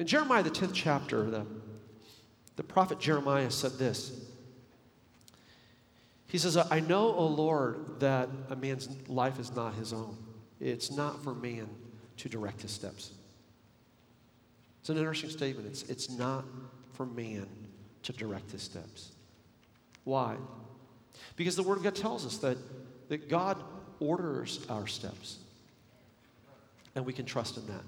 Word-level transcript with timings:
In 0.00 0.06
Jeremiah, 0.06 0.42
the 0.42 0.50
10th 0.50 0.72
chapter, 0.72 1.30
the, 1.30 1.46
the 2.56 2.62
prophet 2.62 2.98
Jeremiah 2.98 3.50
said 3.50 3.72
this. 3.72 4.18
He 6.26 6.38
says, 6.38 6.56
I 6.56 6.80
know, 6.80 7.14
O 7.14 7.26
Lord, 7.26 8.00
that 8.00 8.30
a 8.48 8.56
man's 8.56 8.88
life 9.10 9.38
is 9.38 9.54
not 9.54 9.74
his 9.74 9.92
own. 9.92 10.16
It's 10.58 10.90
not 10.90 11.22
for 11.22 11.34
man 11.34 11.68
to 12.16 12.30
direct 12.30 12.62
his 12.62 12.70
steps. 12.70 13.10
It's 14.80 14.88
an 14.88 14.96
interesting 14.96 15.28
statement. 15.28 15.66
It's, 15.66 15.82
it's 15.82 16.08
not 16.08 16.46
for 16.94 17.04
man 17.04 17.46
to 18.04 18.12
direct 18.14 18.52
his 18.52 18.62
steps. 18.62 19.12
Why? 20.04 20.36
Because 21.36 21.56
the 21.56 21.62
Word 21.62 21.76
of 21.76 21.84
God 21.84 21.94
tells 21.94 22.24
us 22.24 22.38
that, 22.38 22.56
that 23.10 23.28
God 23.28 23.62
orders 23.98 24.64
our 24.70 24.86
steps, 24.86 25.36
and 26.94 27.04
we 27.04 27.12
can 27.12 27.26
trust 27.26 27.58
in 27.58 27.66
that. 27.66 27.84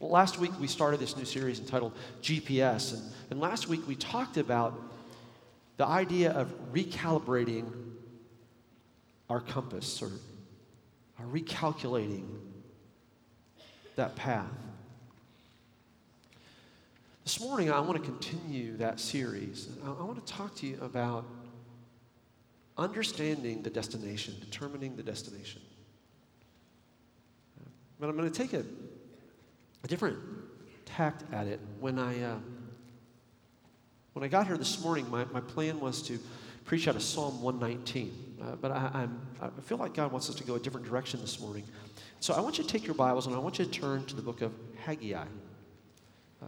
Last 0.00 0.38
week 0.38 0.52
we 0.60 0.66
started 0.66 1.00
this 1.00 1.16
new 1.16 1.24
series 1.24 1.58
entitled 1.58 1.92
GPS, 2.22 2.92
and, 2.92 3.02
and 3.30 3.40
last 3.40 3.66
week 3.66 3.86
we 3.88 3.94
talked 3.94 4.36
about 4.36 4.78
the 5.78 5.86
idea 5.86 6.32
of 6.32 6.52
recalibrating 6.72 7.70
our 9.30 9.40
compass 9.40 10.02
or, 10.02 10.10
or 11.18 11.26
recalculating 11.26 12.26
that 13.96 14.14
path. 14.16 14.46
This 17.24 17.40
morning, 17.40 17.72
I 17.72 17.80
want 17.80 17.96
to 17.96 18.04
continue 18.04 18.76
that 18.76 19.00
series. 19.00 19.68
I, 19.84 19.88
I 19.88 20.04
want 20.04 20.24
to 20.24 20.32
talk 20.32 20.54
to 20.56 20.66
you 20.66 20.78
about 20.80 21.24
understanding 22.78 23.62
the 23.62 23.70
destination, 23.70 24.36
determining 24.40 24.94
the 24.94 25.02
destination. 25.02 25.62
But 27.98 28.10
I'm 28.10 28.16
going 28.16 28.30
to 28.30 28.38
take 28.38 28.52
a, 28.52 28.62
a 29.86 29.88
different 29.88 30.18
tact 30.84 31.22
at 31.32 31.46
it. 31.46 31.60
When 31.78 31.96
I, 32.00 32.20
uh, 32.20 32.38
when 34.14 34.24
I 34.24 34.28
got 34.28 34.48
here 34.48 34.58
this 34.58 34.82
morning, 34.82 35.08
my, 35.08 35.24
my 35.26 35.38
plan 35.38 35.78
was 35.78 36.02
to 36.08 36.18
preach 36.64 36.88
out 36.88 36.96
of 36.96 37.02
Psalm 37.02 37.40
119. 37.40 38.34
Uh, 38.42 38.56
but 38.56 38.72
I, 38.72 38.90
I'm, 38.94 39.20
I 39.40 39.48
feel 39.60 39.78
like 39.78 39.94
God 39.94 40.10
wants 40.10 40.28
us 40.28 40.34
to 40.34 40.42
go 40.42 40.56
a 40.56 40.58
different 40.58 40.88
direction 40.88 41.20
this 41.20 41.38
morning. 41.38 41.62
So 42.18 42.34
I 42.34 42.40
want 42.40 42.58
you 42.58 42.64
to 42.64 42.68
take 42.68 42.84
your 42.84 42.96
Bibles 42.96 43.28
and 43.28 43.36
I 43.36 43.38
want 43.38 43.60
you 43.60 43.64
to 43.64 43.70
turn 43.70 44.04
to 44.06 44.16
the 44.16 44.22
book 44.22 44.42
of 44.42 44.52
Haggai. 44.84 45.24
Uh, 46.42 46.46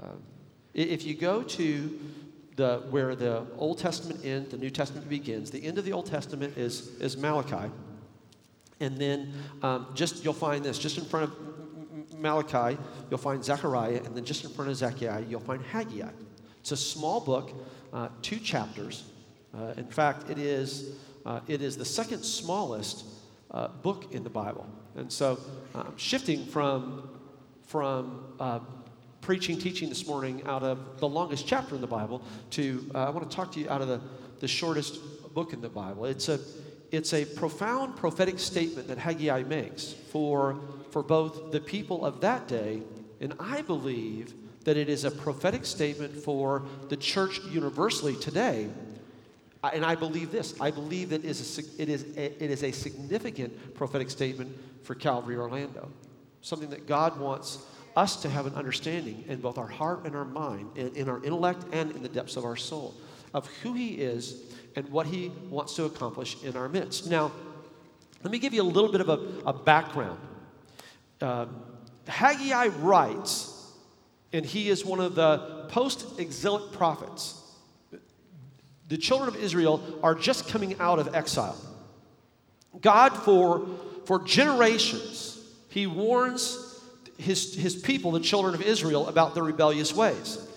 if 0.75 1.05
you 1.05 1.15
go 1.15 1.45
to 1.45 2.01
the, 2.57 2.83
where 2.91 3.15
the 3.15 3.47
Old 3.57 3.79
Testament 3.79 4.25
ends, 4.25 4.51
the 4.51 4.57
New 4.57 4.71
Testament 4.71 5.09
begins, 5.09 5.53
the 5.53 5.65
end 5.65 5.79
of 5.79 5.85
the 5.85 5.93
Old 5.93 6.07
Testament 6.07 6.59
is, 6.59 6.89
is 6.97 7.17
Malachi. 7.17 7.71
And 8.81 8.99
then 8.99 9.33
um, 9.63 9.87
just 9.95 10.25
you'll 10.25 10.33
find 10.33 10.65
this 10.65 10.77
just 10.77 10.99
in 10.99 11.05
front 11.05 11.31
of 11.31 11.58
Malachi, 12.19 12.79
you'll 13.11 13.19
find 13.19 13.45
Zechariah, 13.45 14.03
and 14.05 14.15
then 14.15 14.25
just 14.25 14.45
in 14.45 14.51
front 14.51 14.71
of 14.71 14.77
Zechariah, 14.77 15.25
you'll 15.29 15.41
find 15.41 15.63
Haggai. 15.63 16.11
It's 16.61 16.73
a 16.73 16.77
small 16.77 17.21
book, 17.21 17.53
uh, 17.93 18.09
two 18.23 18.39
chapters. 18.39 19.05
Uh, 19.57 19.75
in 19.77 19.87
fact, 19.87 20.29
it 20.31 20.39
is, 20.39 20.97
uh, 21.25 21.41
it 21.49 21.63
is 21.63 21.77
the 21.77 21.85
second 21.85 22.23
smallest 22.23 23.05
uh, 23.51 23.69
book 23.69 24.13
in 24.13 24.23
the 24.25 24.31
Bible. 24.31 24.67
And 24.97 25.11
so, 25.11 25.39
um, 25.75 25.95
shifting 25.97 26.45
from, 26.47 27.09
from 27.67 28.25
uh, 28.41 28.61
preaching, 29.21 29.59
teaching 29.59 29.89
this 29.89 30.07
morning 30.07 30.43
out 30.47 30.63
of 30.63 30.99
the 30.99 31.09
longest 31.09 31.47
chapter 31.47 31.75
in 31.75 31.81
the 31.81 31.87
Bible 31.87 32.23
to, 32.51 32.91
uh, 32.95 33.07
I 33.07 33.11
want 33.11 33.31
to 33.31 33.35
talk 33.35 33.53
to 33.53 33.61
you 33.61 33.71
out 33.71 33.81
of 33.81 33.89
the, 33.89 34.01
the 34.41 34.49
shortest 34.49 34.99
book 35.35 35.53
in 35.53 35.61
the 35.61 35.69
Bible. 35.69 36.05
It's 36.05 36.29
a, 36.29 36.41
it's 36.91 37.13
a 37.13 37.25
profound 37.25 37.97
prophetic 37.97 38.39
statement 38.39 38.89
that 38.89 38.99
Haggai 38.99 39.43
makes 39.45 39.93
for, 39.93 40.59
for 40.91 41.03
both 41.03 41.53
the 41.53 41.61
people 41.61 42.05
of 42.05 42.21
that 42.21 42.49
day, 42.49 42.83
and 43.21 43.35
I 43.39 43.63
believe 43.63 44.35
that 44.65 44.77
it 44.77 44.89
is 44.89 45.05
a 45.05 45.11
prophetic 45.11 45.65
statement 45.65 46.15
for 46.15 46.65
the 46.89 46.97
church 46.97 47.41
universally 47.51 48.17
today. 48.17 48.69
And 49.73 49.85
I 49.85 49.95
believe 49.95 50.31
this. 50.31 50.61
I 50.61 50.71
believe 50.71 51.11
that 51.11 51.25
it 51.25 51.29
is 51.29 51.59
a, 51.59 51.83
it 51.83 51.89
is 51.89 52.05
a, 52.17 52.45
it 52.45 52.51
is 52.51 52.63
a 52.63 52.71
significant 52.71 53.75
prophetic 53.75 54.11
statement 54.11 54.57
for 54.85 54.95
Calvary 54.95 55.37
Orlando. 55.37 55.89
Something 56.43 56.71
that 56.71 56.87
God 56.87 57.19
wants 57.19 57.59
us 57.97 58.17
to 58.23 58.29
have 58.29 58.47
an 58.47 58.55
understanding 58.55 59.25
in 59.27 59.41
both 59.41 59.59
our 59.59 59.67
heart 59.67 60.05
and 60.05 60.15
our 60.15 60.25
mind, 60.25 60.71
in, 60.77 60.95
in 60.95 61.09
our 61.09 61.23
intellect 61.25 61.65
and 61.73 61.91
in 61.91 62.03
the 62.03 62.09
depths 62.09 62.37
of 62.37 62.45
our 62.45 62.57
soul, 62.57 62.95
of 63.35 63.47
who 63.63 63.73
He 63.73 63.95
is 63.95 64.43
and 64.77 64.89
what 64.91 65.07
He 65.07 65.33
wants 65.51 65.75
to 65.75 65.85
accomplish 65.85 66.37
in 66.45 66.57
our 66.57 66.69
midst. 66.69 67.11
Now, 67.11 67.33
let 68.23 68.31
me 68.31 68.39
give 68.39 68.55
you 68.55 68.63
a 68.63 68.65
little 68.65 68.93
bit 68.93 69.01
of 69.01 69.09
a, 69.09 69.49
a 69.49 69.53
background. 69.53 70.21
Uh, 71.21 71.47
Haggai 72.07 72.69
writes, 72.79 73.55
and 74.33 74.45
he 74.45 74.69
is 74.69 74.85
one 74.85 75.01
of 75.01 75.15
the 75.15 75.67
post 75.69 76.19
exilic 76.19 76.73
prophets. 76.73 77.35
The 78.89 78.97
children 78.97 79.29
of 79.29 79.37
Israel 79.37 79.83
are 80.03 80.15
just 80.15 80.49
coming 80.49 80.79
out 80.81 80.99
of 80.99 81.15
exile. 81.15 81.57
God, 82.81 83.11
for, 83.11 83.67
for 84.07 84.23
generations, 84.23 85.39
he 85.69 85.87
warns 85.87 86.81
his, 87.19 87.55
his 87.55 87.77
people, 87.77 88.13
the 88.13 88.21
children 88.21 88.55
of 88.55 88.63
Israel, 88.63 89.09
about 89.09 89.35
their 89.35 89.45
rebellious 89.45 89.93
ways. 89.95 90.48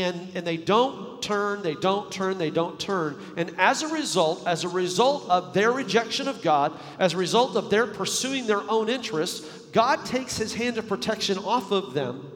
And, 0.00 0.34
and 0.34 0.46
they 0.46 0.56
don't 0.56 1.20
turn, 1.20 1.60
they 1.62 1.74
don't 1.74 2.10
turn, 2.10 2.38
they 2.38 2.48
don't 2.48 2.80
turn. 2.80 3.18
And 3.36 3.54
as 3.58 3.82
a 3.82 3.88
result, 3.88 4.46
as 4.46 4.64
a 4.64 4.68
result 4.68 5.28
of 5.28 5.52
their 5.52 5.70
rejection 5.70 6.28
of 6.28 6.40
God, 6.40 6.72
as 6.98 7.12
a 7.12 7.18
result 7.18 7.56
of 7.56 7.68
their 7.68 7.86
pursuing 7.86 8.46
their 8.46 8.62
own 8.70 8.88
interests, 8.88 9.46
God 9.72 10.06
takes 10.06 10.38
his 10.38 10.54
hand 10.54 10.78
of 10.78 10.88
protection 10.88 11.36
off 11.36 11.72
of 11.72 11.92
them 11.92 12.30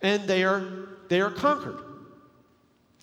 and 0.00 0.24
they 0.24 0.44
are, 0.44 0.88
they 1.08 1.20
are 1.20 1.30
conquered. 1.30 1.78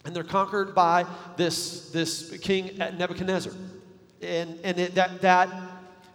And 0.05 0.15
they're 0.15 0.23
conquered 0.23 0.73
by 0.73 1.05
this, 1.37 1.91
this 1.91 2.35
king 2.39 2.81
at 2.81 2.97
Nebuchadnezzar. 2.97 3.53
And, 4.21 4.59
and 4.63 4.79
it, 4.79 4.95
that, 4.95 5.21
that, 5.21 5.49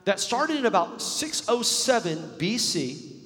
that 0.06 0.18
started 0.18 0.56
in 0.56 0.66
about 0.66 1.00
607 1.00 2.18
BC 2.38 3.17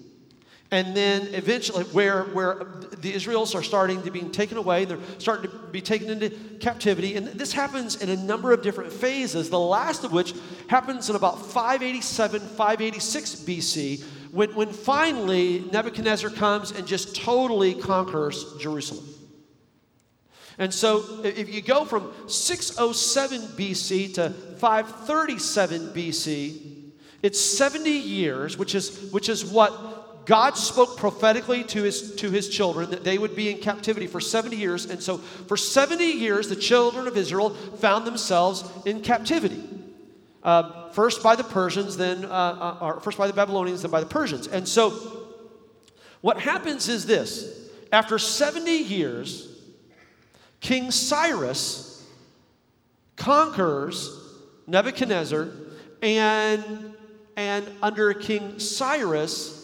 and 0.72 0.96
then 0.96 1.28
eventually 1.34 1.84
where, 1.84 2.24
where 2.24 2.66
the 3.02 3.12
israels 3.12 3.54
are 3.54 3.62
starting 3.62 4.02
to 4.02 4.10
be 4.10 4.22
taken 4.22 4.56
away 4.56 4.84
they're 4.84 4.98
starting 5.18 5.48
to 5.48 5.56
be 5.68 5.80
taken 5.80 6.10
into 6.10 6.30
captivity. 6.58 7.14
And 7.14 7.26
this 7.28 7.52
happens 7.52 8.02
in 8.02 8.08
a 8.08 8.16
number 8.16 8.52
of 8.52 8.62
different 8.62 8.92
phases 8.92 9.50
the 9.50 9.58
last 9.58 10.02
of 10.02 10.12
which 10.12 10.34
happens 10.68 11.08
in 11.08 11.14
about 11.14 11.40
587 11.46 12.40
586 12.40 13.34
bc 13.36 14.02
when, 14.32 14.54
when 14.54 14.72
finally 14.72 15.60
nebuchadnezzar 15.70 16.30
comes 16.30 16.72
and 16.72 16.86
just 16.86 17.14
totally 17.14 17.74
conquers 17.74 18.56
jerusalem. 18.58 19.06
And 20.58 20.72
so 20.72 21.22
if 21.22 21.52
you 21.52 21.60
go 21.60 21.84
from 21.84 22.12
607 22.28 23.40
bc 23.58 24.14
to 24.14 24.30
537 24.30 25.88
bc 25.88 26.68
it's 27.22 27.40
70 27.40 27.90
years 27.90 28.56
which 28.56 28.74
is 28.74 29.10
which 29.12 29.28
is 29.28 29.44
what 29.44 29.91
God 30.24 30.56
spoke 30.56 30.96
prophetically 30.96 31.64
to 31.64 31.82
his, 31.82 32.14
to 32.16 32.30
his 32.30 32.48
children 32.48 32.90
that 32.90 33.04
they 33.04 33.18
would 33.18 33.34
be 33.34 33.50
in 33.50 33.58
captivity 33.58 34.06
for 34.06 34.20
70 34.20 34.56
years. 34.56 34.86
And 34.86 35.02
so, 35.02 35.18
for 35.18 35.56
70 35.56 36.04
years, 36.04 36.48
the 36.48 36.56
children 36.56 37.08
of 37.08 37.16
Israel 37.16 37.50
found 37.50 38.06
themselves 38.06 38.64
in 38.86 39.00
captivity. 39.00 39.62
Uh, 40.42 40.90
first 40.90 41.22
by 41.22 41.36
the 41.36 41.44
Persians, 41.44 41.96
then, 41.96 42.24
uh, 42.24 42.28
uh, 42.28 42.78
or 42.80 43.00
first 43.00 43.18
by 43.18 43.26
the 43.26 43.32
Babylonians, 43.32 43.82
then 43.82 43.90
by 43.90 44.00
the 44.00 44.06
Persians. 44.06 44.46
And 44.46 44.66
so, 44.66 44.90
what 46.20 46.38
happens 46.38 46.88
is 46.88 47.06
this 47.06 47.68
after 47.92 48.18
70 48.18 48.70
years, 48.70 49.48
King 50.60 50.90
Cyrus 50.90 52.06
conquers 53.16 54.22
Nebuchadnezzar, 54.66 55.48
and, 56.00 56.94
and 57.36 57.68
under 57.82 58.14
King 58.14 58.58
Cyrus, 58.58 59.61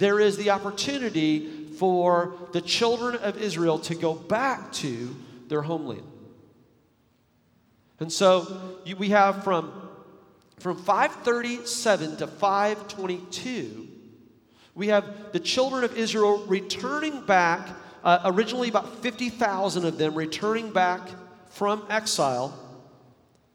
there 0.00 0.18
is 0.18 0.38
the 0.38 0.50
opportunity 0.50 1.68
for 1.78 2.32
the 2.52 2.60
children 2.60 3.16
of 3.16 3.40
Israel 3.40 3.78
to 3.80 3.94
go 3.94 4.14
back 4.14 4.72
to 4.72 5.14
their 5.48 5.62
homeland. 5.62 6.02
And 8.00 8.10
so 8.10 8.78
you, 8.86 8.96
we 8.96 9.10
have 9.10 9.44
from, 9.44 9.70
from 10.58 10.78
537 10.78 12.16
to 12.16 12.26
522, 12.26 13.88
we 14.74 14.88
have 14.88 15.32
the 15.32 15.40
children 15.40 15.84
of 15.84 15.96
Israel 15.98 16.46
returning 16.46 17.20
back, 17.26 17.68
uh, 18.02 18.20
originally 18.24 18.70
about 18.70 19.02
50,000 19.02 19.84
of 19.84 19.98
them 19.98 20.14
returning 20.14 20.72
back 20.72 21.02
from 21.50 21.84
exile, 21.90 22.58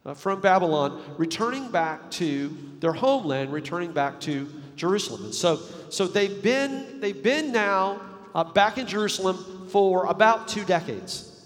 uh, 0.06 0.14
from 0.14 0.42
Babylon, 0.42 1.02
returning 1.18 1.72
back 1.72 2.12
to 2.12 2.56
their 2.81 2.94
homeland, 2.94 3.52
returning 3.52 3.92
back 3.92 4.20
to 4.22 4.48
Jerusalem. 4.75 5.25
And 5.25 5.33
so, 5.33 5.60
so 5.89 6.07
they've 6.07 6.42
been, 6.42 7.00
they've 7.00 7.22
been 7.22 7.51
now 7.51 8.01
uh, 8.33 8.44
back 8.44 8.77
in 8.77 8.88
Jerusalem 8.88 9.68
for 9.69 10.06
about 10.06 10.48
two 10.48 10.66
decades, 10.66 11.45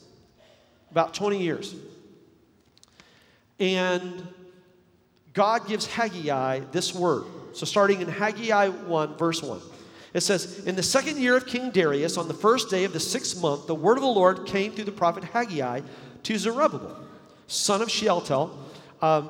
about 0.92 1.14
20 1.14 1.42
years. 1.42 1.76
And 3.60 4.28
God 5.34 5.68
gives 5.68 5.86
Haggai 5.86 6.62
this 6.72 6.94
word. 6.94 7.26
So 7.54 7.66
starting 7.66 8.02
in 8.02 8.08
Haggai 8.08 8.70
1, 8.70 9.18
verse 9.18 9.42
1. 9.42 9.60
It 10.14 10.22
says, 10.22 10.66
In 10.66 10.76
the 10.76 10.84
second 10.84 11.18
year 11.18 11.38
of 11.38 11.46
King 11.46 11.72
Darius, 11.72 12.18
on 12.18 12.28
the 12.28 12.34
first 12.34 12.70
day 12.70 12.84
of 12.84 12.94
the 12.94 13.00
sixth 13.00 13.42
month, 13.42 13.68
the 13.68 13.76
word 13.76 13.98
of 13.98 14.02
the 14.02 14.10
Lord 14.10 14.46
came 14.46 14.72
through 14.72 14.86
the 14.86 14.92
prophet 14.92 15.24
Haggai 15.24 15.82
to 16.24 16.38
Zerubbabel, 16.38 16.98
son 17.48 17.82
of 17.82 17.90
Shealtiel, 17.92 18.58
um, 19.02 19.30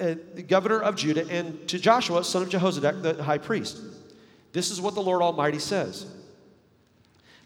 uh, 0.00 0.14
the 0.34 0.42
governor 0.42 0.80
of 0.80 0.96
Judah, 0.96 1.28
and 1.28 1.68
to 1.68 1.78
Joshua, 1.78 2.24
son 2.24 2.42
of 2.42 2.48
Jehozadak, 2.48 3.02
the 3.02 3.22
high 3.22 3.38
priest. 3.38 3.80
This 4.52 4.70
is 4.70 4.80
what 4.80 4.94
the 4.94 5.02
Lord 5.02 5.22
Almighty 5.22 5.58
says 5.58 6.06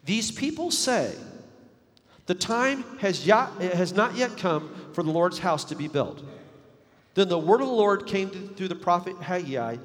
These 0.05 0.31
people 0.31 0.71
say, 0.71 1.15
The 2.27 2.35
time 2.35 2.85
has, 2.99 3.27
yet, 3.27 3.51
has 3.61 3.93
not 3.93 4.17
yet 4.17 4.37
come 4.37 4.75
for 4.93 5.03
the 5.03 5.11
Lord's 5.11 5.39
house 5.39 5.65
to 5.65 5.75
be 5.75 5.89
built. 5.89 6.23
Then 7.15 7.29
the 7.29 7.39
word 7.39 7.61
of 7.61 7.67
the 7.67 7.73
Lord 7.73 8.07
came 8.07 8.31
through 8.31 8.69
the 8.69 8.75
prophet 8.75 9.17
Haggai 9.21 9.77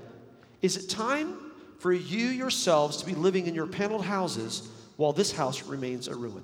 Is 0.62 0.78
it 0.78 0.90
time 0.90 1.36
for 1.80 1.92
you 1.94 2.28
yourselves 2.28 2.98
to 2.98 3.06
be 3.06 3.16
living 3.16 3.48
in 3.48 3.56
your 3.56 3.68
paneled 3.68 4.06
houses 4.06 4.70
while 4.98 5.14
this 5.14 5.32
house 5.32 5.64
remains 5.64 6.08
a 6.08 6.16
ruin? 6.16 6.44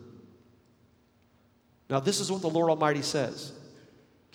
Now, 1.89 1.99
this 1.99 2.19
is 2.19 2.31
what 2.31 2.41
the 2.41 2.49
Lord 2.49 2.69
Almighty 2.69 3.01
says 3.01 3.53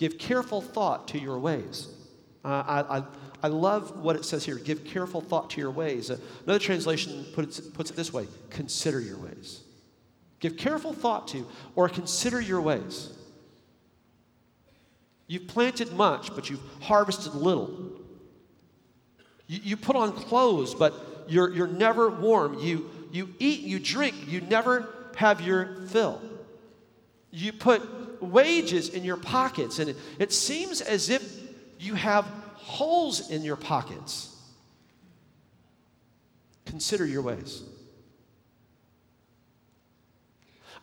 Give 0.01 0.17
careful 0.17 0.61
thought 0.61 1.09
to 1.09 1.19
your 1.19 1.37
ways. 1.37 1.87
Uh, 2.43 2.47
I, 2.65 2.97
I, 2.97 3.03
I 3.43 3.47
love 3.49 3.99
what 4.03 4.15
it 4.15 4.25
says 4.25 4.43
here. 4.43 4.55
Give 4.55 4.83
careful 4.83 5.21
thought 5.21 5.51
to 5.51 5.61
your 5.61 5.69
ways. 5.69 6.09
Uh, 6.09 6.17
another 6.43 6.57
translation 6.57 7.23
puts, 7.35 7.59
puts 7.59 7.91
it 7.91 7.95
this 7.95 8.11
way 8.11 8.25
consider 8.49 8.99
your 8.99 9.19
ways. 9.19 9.61
Give 10.39 10.57
careful 10.57 10.91
thought 10.91 11.27
to 11.27 11.47
or 11.75 11.87
consider 11.87 12.41
your 12.41 12.61
ways. 12.61 13.13
You've 15.27 15.45
planted 15.45 15.93
much, 15.93 16.33
but 16.33 16.49
you've 16.49 16.63
harvested 16.81 17.35
little. 17.35 17.69
You, 19.45 19.59
you 19.61 19.77
put 19.77 19.95
on 19.95 20.13
clothes, 20.13 20.73
but 20.73 20.95
you're, 21.27 21.53
you're 21.53 21.67
never 21.67 22.09
warm. 22.09 22.57
You, 22.57 22.89
you 23.11 23.29
eat, 23.37 23.59
you 23.59 23.77
drink, 23.77 24.15
you 24.27 24.41
never 24.41 25.11
have 25.15 25.41
your 25.41 25.85
fill. 25.89 26.19
You 27.29 27.53
put 27.53 28.00
wages 28.21 28.89
in 28.89 29.03
your 29.03 29.17
pockets, 29.17 29.79
and 29.79 29.89
it, 29.89 29.97
it 30.19 30.31
seems 30.31 30.81
as 30.81 31.09
if 31.09 31.39
you 31.79 31.95
have 31.95 32.25
holes 32.55 33.29
in 33.29 33.41
your 33.41 33.55
pockets. 33.55 34.35
Consider 36.65 37.05
your 37.05 37.21
ways. 37.21 37.63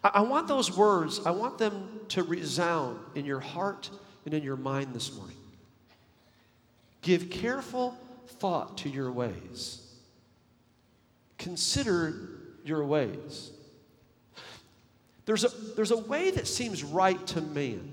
I, 0.02 0.10
I 0.14 0.20
want 0.22 0.48
those 0.48 0.76
words, 0.76 1.20
I 1.24 1.30
want 1.30 1.58
them 1.58 2.00
to 2.08 2.22
resound 2.22 2.98
in 3.14 3.24
your 3.24 3.40
heart 3.40 3.90
and 4.24 4.34
in 4.34 4.42
your 4.42 4.56
mind 4.56 4.94
this 4.94 5.14
morning. 5.14 5.36
Give 7.00 7.30
careful 7.30 7.96
thought 8.26 8.78
to 8.78 8.88
your 8.88 9.10
ways. 9.12 9.84
Consider 11.38 12.28
your 12.64 12.84
ways. 12.84 13.50
There's 15.28 15.44
a, 15.44 15.50
there's 15.76 15.90
a 15.90 15.98
way 15.98 16.30
that 16.30 16.46
seems 16.46 16.82
right 16.82 17.26
to 17.26 17.42
man. 17.42 17.86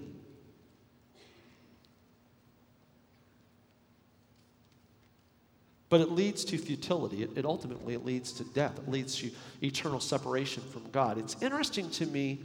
But 5.90 6.00
it 6.00 6.12
leads 6.12 6.46
to 6.46 6.58
futility. 6.58 7.24
It, 7.24 7.32
it 7.36 7.44
ultimately 7.44 7.94
it 7.94 8.06
leads 8.06 8.32
to 8.32 8.46
death. 8.46 8.78
It 8.78 8.90
leads 8.90 9.18
to 9.18 9.32
eternal 9.62 10.00
separation 10.00 10.64
from 10.72 10.90
God. 10.94 11.18
It's 11.18 11.36
interesting 11.42 11.90
to 11.90 12.06
me 12.06 12.40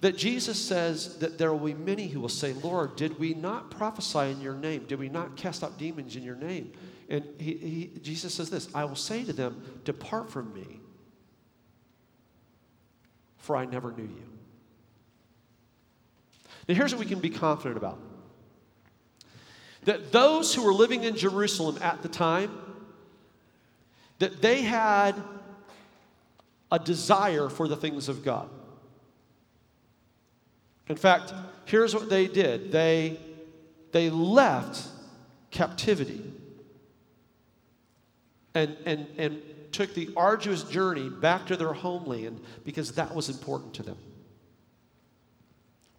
that 0.00 0.16
Jesus 0.16 0.56
says 0.56 1.18
that 1.18 1.38
there 1.38 1.52
will 1.52 1.66
be 1.66 1.74
many 1.74 2.06
who 2.06 2.20
will 2.20 2.28
say, 2.28 2.52
Lord, 2.52 2.94
did 2.94 3.18
we 3.18 3.34
not 3.34 3.72
prophesy 3.72 4.30
in 4.30 4.40
your 4.40 4.54
name? 4.54 4.84
Did 4.84 5.00
we 5.00 5.08
not 5.08 5.36
cast 5.36 5.64
out 5.64 5.76
demons 5.76 6.14
in 6.14 6.22
your 6.22 6.36
name? 6.36 6.70
And 7.08 7.24
he, 7.36 7.54
he, 7.54 7.90
Jesus 8.00 8.32
says 8.32 8.48
this 8.48 8.72
I 8.76 8.84
will 8.84 8.94
say 8.94 9.24
to 9.24 9.32
them, 9.32 9.60
Depart 9.84 10.30
from 10.30 10.54
me, 10.54 10.79
for 13.40 13.56
I 13.56 13.64
never 13.64 13.92
knew 13.92 14.04
you. 14.04 14.26
Now, 16.68 16.74
here's 16.74 16.94
what 16.94 17.00
we 17.00 17.06
can 17.06 17.20
be 17.20 17.30
confident 17.30 17.76
about 17.76 17.98
that 19.84 20.12
those 20.12 20.54
who 20.54 20.62
were 20.62 20.74
living 20.74 21.04
in 21.04 21.16
Jerusalem 21.16 21.78
at 21.80 22.02
the 22.02 22.08
time, 22.08 22.50
that 24.18 24.42
they 24.42 24.62
had 24.62 25.14
a 26.70 26.78
desire 26.78 27.48
for 27.48 27.66
the 27.66 27.76
things 27.76 28.08
of 28.08 28.24
God. 28.24 28.48
In 30.88 30.96
fact, 30.96 31.32
here's 31.64 31.94
what 31.94 32.10
they 32.10 32.26
did 32.26 32.72
they, 32.72 33.18
they 33.92 34.10
left 34.10 34.86
captivity 35.50 36.22
and, 38.54 38.76
and, 38.84 39.06
and 39.16 39.42
took 39.72 39.94
the 39.94 40.10
arduous 40.16 40.62
journey 40.64 41.08
back 41.08 41.46
to 41.46 41.56
their 41.56 41.72
homeland 41.72 42.40
because 42.64 42.92
that 42.92 43.14
was 43.14 43.28
important 43.28 43.74
to 43.74 43.82
them. 43.82 43.96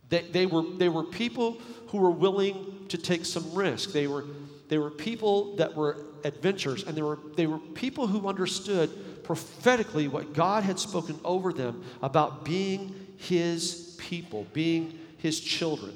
They, 0.09 0.23
they, 0.23 0.45
were, 0.45 0.63
they 0.63 0.89
were 0.89 1.03
people 1.03 1.57
who 1.87 1.99
were 1.99 2.11
willing 2.11 2.85
to 2.89 2.97
take 2.97 3.25
some 3.25 3.53
risk. 3.53 3.91
They 3.91 4.07
were, 4.07 4.25
they 4.67 4.77
were 4.77 4.91
people 4.91 5.55
that 5.55 5.75
were 5.75 6.05
adventurers, 6.23 6.83
and 6.83 6.95
they 6.95 7.01
were, 7.01 7.19
they 7.35 7.47
were 7.47 7.59
people 7.59 8.07
who 8.07 8.27
understood 8.27 9.23
prophetically 9.23 10.07
what 10.07 10.33
God 10.33 10.63
had 10.63 10.79
spoken 10.79 11.17
over 11.23 11.53
them 11.53 11.83
about 12.01 12.43
being 12.43 12.93
His 13.17 13.95
people, 13.97 14.45
being 14.51 14.99
his 15.21 15.39
children, 15.39 15.93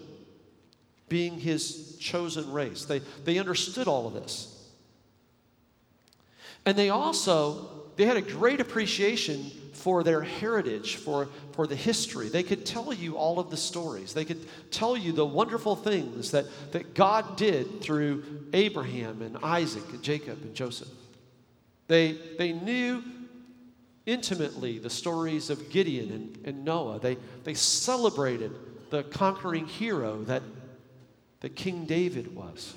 being 1.10 1.39
his 1.39 1.98
chosen 1.98 2.51
race. 2.51 2.86
They, 2.86 3.00
they 3.24 3.39
understood 3.39 3.88
all 3.88 4.06
of 4.06 4.13
this. 4.13 4.55
And 6.65 6.77
they 6.77 6.89
also, 6.89 7.69
they 7.95 8.06
had 8.06 8.17
a 8.17 8.21
great 8.21 8.59
appreciation 8.59 9.51
for 9.73 10.03
their 10.03 10.21
heritage, 10.21 10.95
for, 10.95 11.29
for 11.51 11.67
the 11.67 11.75
history. 11.75 12.27
They 12.27 12.44
could 12.44 12.65
tell 12.65 12.91
you 12.91 13.17
all 13.17 13.39
of 13.39 13.51
the 13.51 13.57
stories. 13.57 14.13
They 14.13 14.25
could 14.25 14.47
tell 14.71 14.97
you 14.97 15.12
the 15.12 15.25
wonderful 15.25 15.75
things 15.75 16.31
that, 16.31 16.45
that 16.71 16.95
God 16.95 17.38
did 17.38 17.81
through 17.81 18.47
Abraham 18.53 19.21
and 19.21 19.38
Isaac 19.44 19.83
and 19.89 20.01
Jacob 20.01 20.41
and 20.41 20.56
Joseph. 20.56 20.88
They, 21.88 22.17
they 22.39 22.51
knew 22.51 23.03
intimately 24.06 24.79
the 24.79 24.89
stories 24.89 25.50
of 25.50 25.69
Gideon 25.69 26.11
and, 26.11 26.39
and 26.45 26.65
Noah. 26.65 27.00
They, 27.00 27.18
they 27.44 27.53
celebrated 27.53 28.51
the 28.89 29.03
conquering 29.03 29.68
hero 29.68 30.23
that, 30.23 30.41
that 31.41 31.56
King 31.56 31.85
David 31.85 32.35
was. 32.35 32.73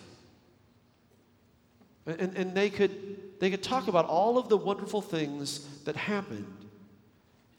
And, 2.06 2.36
and 2.36 2.54
they, 2.54 2.70
could, 2.70 3.18
they 3.40 3.50
could 3.50 3.62
talk 3.62 3.88
about 3.88 4.04
all 4.06 4.38
of 4.38 4.48
the 4.48 4.56
wonderful 4.56 5.00
things 5.00 5.60
that 5.84 5.96
happened 5.96 6.66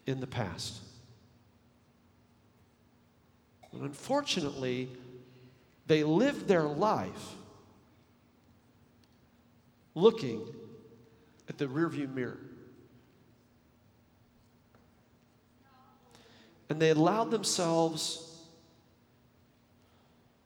in 0.06 0.20
the 0.20 0.28
past. 0.28 0.80
And 3.72 3.84
unfortunately, 3.84 4.90
they 5.88 6.04
lived 6.04 6.48
their 6.48 6.64
life 6.64 7.36
looking 9.96 10.42
at 11.48 11.58
the 11.58 11.66
rearview 11.66 12.14
mirror. 12.14 12.40
And 16.70 16.80
they 16.80 16.92
allowed 16.92 17.32
themselves 17.32 18.26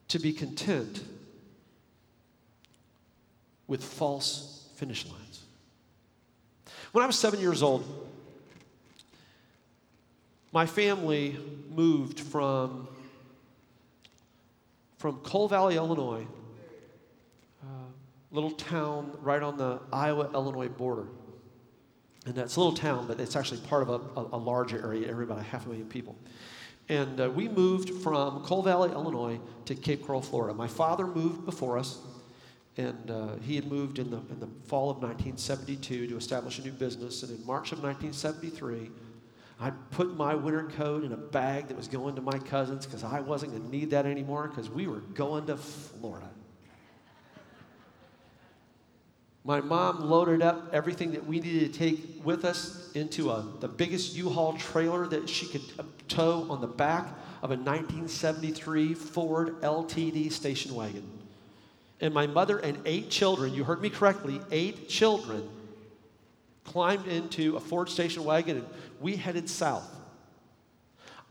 to 0.08 0.20
be 0.20 0.32
content 0.32 1.04
with 3.68 3.84
false 3.84 4.70
finish 4.76 5.06
lines. 5.06 5.23
When 6.94 7.04
I 7.04 7.08
was 7.08 7.18
seven 7.18 7.40
years 7.40 7.64
old, 7.64 7.84
my 10.52 10.68
family 10.68 11.36
moved 11.72 12.20
from, 12.20 12.88
from 15.00 15.18
Coal 15.18 15.48
Valley, 15.48 15.76
Illinois, 15.76 16.28
a 17.64 18.36
little 18.36 18.52
town 18.52 19.18
right 19.22 19.42
on 19.42 19.58
the 19.58 19.80
Iowa 19.92 20.30
Illinois 20.36 20.68
border. 20.68 21.08
And 22.28 22.36
that's 22.36 22.58
a 22.58 22.60
little 22.60 22.78
town, 22.78 23.08
but 23.08 23.20
it's 23.20 23.36
actually 23.36 23.62
part 23.62 23.82
of 23.82 23.90
a, 23.90 24.20
a, 24.20 24.28
a 24.34 24.38
larger 24.38 24.80
area, 24.80 25.08
area 25.08 25.26
about 25.26 25.40
a 25.40 25.44
half 25.44 25.66
a 25.66 25.70
million 25.70 25.90
people. 25.90 26.16
And 26.90 27.20
uh, 27.20 27.30
we 27.32 27.48
moved 27.48 27.90
from 28.04 28.44
Coal 28.44 28.62
Valley, 28.62 28.92
Illinois 28.92 29.40
to 29.66 29.74
Cape 29.74 30.06
Coral, 30.06 30.22
Florida. 30.22 30.54
My 30.54 30.68
father 30.68 31.08
moved 31.08 31.44
before 31.44 31.80
us, 31.80 31.98
and 32.78 33.12
uh, 33.12 33.36
he 33.38 33.56
had 33.56 33.66
moved 33.66 34.00
in 34.00 34.10
the, 34.10 34.18
in 34.18 34.40
the 34.40 34.50
fall 34.66 34.90
of 34.90 34.98
1972 34.98 36.08
to 36.08 36.18
establish 36.18 36.58
a 36.60 36.64
new 36.64 36.72
business. 36.72 37.22
And 37.22 37.38
in 37.38 37.46
March 37.46 37.72
of 37.72 37.84
1973, 37.84 38.90
I 39.60 39.70
put 39.92 40.18
my 40.18 40.34
winter 40.34 40.64
coat 40.76 41.04
in 41.04 41.12
a 41.12 41.18
bag 41.18 41.68
that 41.68 41.78
was 41.78 41.88
going 41.88 42.16
to 42.16 42.22
my 42.22 42.40
cousins 42.40 42.86
because 42.86 43.04
I 43.04 43.20
wasn't 43.20 43.52
going 43.52 43.64
to 43.64 43.70
need 43.70 43.92
that 43.92 44.06
anymore 44.06 44.48
because 44.48 44.70
we 44.70 44.88
were 44.88 45.00
going 45.00 45.46
to 45.48 45.58
Florida. 45.58 46.30
My 49.46 49.60
mom 49.60 50.00
loaded 50.10 50.42
up 50.42 50.70
everything 50.74 51.12
that 51.12 51.26
we 51.28 51.40
needed 51.42 51.74
to 51.74 51.80
take 51.80 52.26
with 52.26 52.46
us 52.46 52.92
into 52.94 53.30
a, 53.30 53.46
the 53.60 53.68
biggest 53.68 54.16
U-Haul 54.16 54.54
trailer 54.54 55.06
that 55.08 55.28
she 55.28 55.46
could 55.48 55.62
uh, 55.78 55.84
tow 56.08 56.48
on 56.50 56.62
the 56.62 56.68
back 56.68 57.08
of 57.42 57.52
a 57.52 57.56
1973 57.56 58.94
Ford 58.94 59.62
LTD 59.62 60.32
station 60.32 60.74
wagon. 60.74 61.23
And 62.04 62.14
my 62.14 62.28
mother 62.28 62.58
and 62.58 62.78
eight 62.84 63.10
children, 63.10 63.54
you 63.54 63.64
heard 63.64 63.82
me 63.82 63.90
correctly, 63.90 64.42
eight 64.52 64.90
children, 64.90 65.48
climbed 66.66 67.08
into 67.08 67.56
a 67.56 67.62
Ford 67.62 67.88
station 67.88 68.26
wagon, 68.26 68.58
and 68.58 68.68
we 69.00 69.16
headed 69.16 69.50
south. 69.50 69.90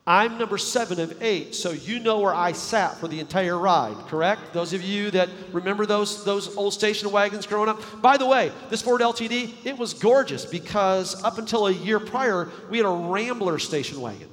I'm 0.07 0.39
number 0.39 0.57
seven 0.57 0.99
of 0.99 1.23
eight, 1.23 1.55
so 1.55 1.73
you 1.73 2.01
know 2.01 2.21
where 2.21 2.35
I 2.35 2.53
sat 2.53 2.97
for 2.97 3.07
the 3.07 3.21
entire 3.21 3.59
ride, 3.59 3.97
correct? 4.09 4.55
Those 4.55 4.73
of 4.73 4.81
you 4.81 5.11
that 5.11 5.29
remember 5.53 5.85
those, 5.85 6.25
those 6.25 6.57
old 6.57 6.73
station 6.73 7.13
wagons 7.13 7.47
growing 7.47 7.69
up. 7.69 7.83
By 8.01 8.17
the 8.17 8.27
way, 8.27 8.51
this 8.71 8.81
Ford 8.81 9.03
LTD, 9.03 9.67
it 9.67 9.77
was 9.77 9.93
gorgeous 9.93 10.47
because 10.47 11.23
up 11.23 11.37
until 11.37 11.67
a 11.67 11.71
year 11.71 12.01
prior, 12.01 12.49
we 12.71 12.79
had 12.79 12.87
a 12.87 12.89
Rambler 12.89 13.59
station 13.59 14.01
wagon. 14.01 14.29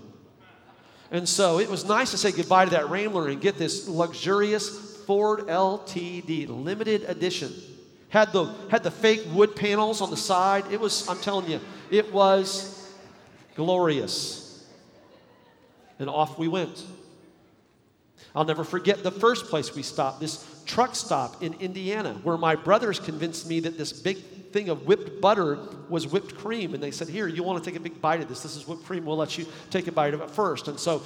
And 1.11 1.27
so 1.27 1.59
it 1.59 1.69
was 1.69 1.83
nice 1.83 2.11
to 2.11 2.17
say 2.17 2.31
goodbye 2.31 2.63
to 2.63 2.71
that 2.71 2.89
Rambler 2.89 3.27
and 3.27 3.41
get 3.41 3.57
this 3.57 3.89
luxurious 3.89 4.88
Ford 5.09 5.47
LTD, 5.47 6.47
limited 6.49 7.03
edition. 7.07 7.51
Had 8.09 8.31
the, 8.31 8.53
had 8.69 8.83
the 8.83 8.91
fake 8.91 9.23
wood 9.33 9.55
panels 9.55 10.01
on 10.01 10.11
the 10.11 10.17
side. 10.17 10.65
It 10.71 10.79
was, 10.79 11.09
I'm 11.09 11.17
telling 11.17 11.49
you, 11.49 11.59
it 11.89 12.13
was 12.13 12.93
glorious. 13.55 14.67
And 15.97 16.11
off 16.11 16.37
we 16.37 16.47
went. 16.47 16.85
I'll 18.35 18.45
never 18.45 18.63
forget 18.63 19.01
the 19.01 19.09
first 19.09 19.47
place 19.47 19.73
we 19.73 19.81
stopped, 19.81 20.19
this 20.19 20.45
truck 20.67 20.93
stop 20.93 21.41
in 21.41 21.55
Indiana, 21.55 22.13
where 22.21 22.37
my 22.37 22.53
brothers 22.53 22.99
convinced 22.99 23.49
me 23.49 23.61
that 23.61 23.79
this 23.79 23.91
big 23.91 24.17
thing 24.51 24.69
of 24.69 24.85
whipped 24.85 25.19
butter 25.19 25.57
was 25.89 26.05
whipped 26.05 26.37
cream. 26.37 26.75
And 26.75 26.83
they 26.83 26.91
said, 26.91 27.09
Here, 27.09 27.27
you 27.27 27.41
want 27.41 27.63
to 27.63 27.67
take 27.67 27.79
a 27.79 27.81
big 27.81 27.99
bite 27.99 28.21
of 28.21 28.29
this? 28.29 28.43
This 28.43 28.55
is 28.55 28.67
whipped 28.67 28.85
cream. 28.85 29.07
We'll 29.07 29.17
let 29.17 29.39
you 29.39 29.47
take 29.71 29.87
a 29.87 29.91
bite 29.91 30.13
of 30.13 30.21
it 30.21 30.29
first. 30.29 30.67
And 30.67 30.79
so, 30.79 31.01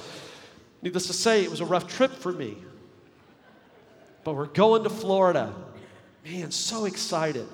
needless 0.82 1.06
to 1.06 1.14
say, 1.14 1.42
it 1.42 1.50
was 1.50 1.62
a 1.62 1.64
rough 1.64 1.88
trip 1.88 2.12
for 2.12 2.32
me. 2.32 2.58
But 4.24 4.34
we're 4.34 4.46
going 4.46 4.84
to 4.84 4.90
Florida. 4.90 5.54
Man, 6.24 6.50
so 6.50 6.86
excited. 6.86 7.46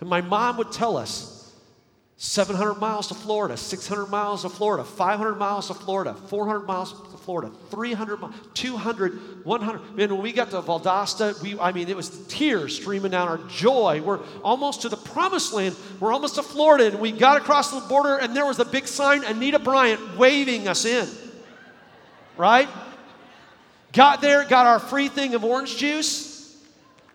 And 0.00 0.08
my 0.08 0.20
mom 0.20 0.56
would 0.58 0.72
tell 0.72 0.96
us, 0.96 1.38
700 2.20 2.74
miles 2.74 3.06
to 3.08 3.14
Florida, 3.14 3.56
600 3.56 4.06
miles 4.06 4.42
to 4.42 4.48
Florida, 4.48 4.82
500 4.82 5.36
miles 5.36 5.68
to 5.68 5.74
Florida, 5.74 6.14
400 6.14 6.66
miles 6.66 6.92
to 7.12 7.16
Florida, 7.16 7.52
300, 7.70 8.16
miles, 8.16 8.34
200, 8.54 9.44
100. 9.44 9.96
Man, 9.96 10.12
when 10.12 10.22
we 10.22 10.32
got 10.32 10.50
to 10.50 10.60
Valdosta, 10.60 11.40
we, 11.40 11.56
I 11.60 11.70
mean, 11.70 11.88
it 11.88 11.96
was 11.96 12.26
tears 12.26 12.74
streaming 12.74 13.12
down 13.12 13.28
our 13.28 13.38
joy. 13.46 14.02
We're 14.02 14.18
almost 14.42 14.82
to 14.82 14.88
the 14.88 14.96
promised 14.96 15.52
land. 15.52 15.76
We're 16.00 16.12
almost 16.12 16.34
to 16.34 16.42
Florida, 16.42 16.88
and 16.88 16.98
we 16.98 17.12
got 17.12 17.36
across 17.36 17.70
the 17.70 17.86
border, 17.88 18.16
and 18.16 18.36
there 18.36 18.46
was 18.46 18.58
a 18.58 18.64
big 18.64 18.88
sign, 18.88 19.22
Anita 19.22 19.60
Bryant 19.60 20.18
waving 20.18 20.66
us 20.66 20.84
in. 20.84 21.06
Right? 22.36 22.68
Got 23.92 24.20
there, 24.20 24.44
got 24.44 24.66
our 24.66 24.78
free 24.78 25.08
thing 25.08 25.34
of 25.34 25.44
orange 25.44 25.76
juice. 25.76 26.56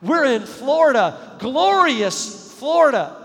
We're 0.02 0.26
in 0.26 0.46
Florida, 0.46 1.38
glorious 1.40 2.54
Florida. 2.60 3.20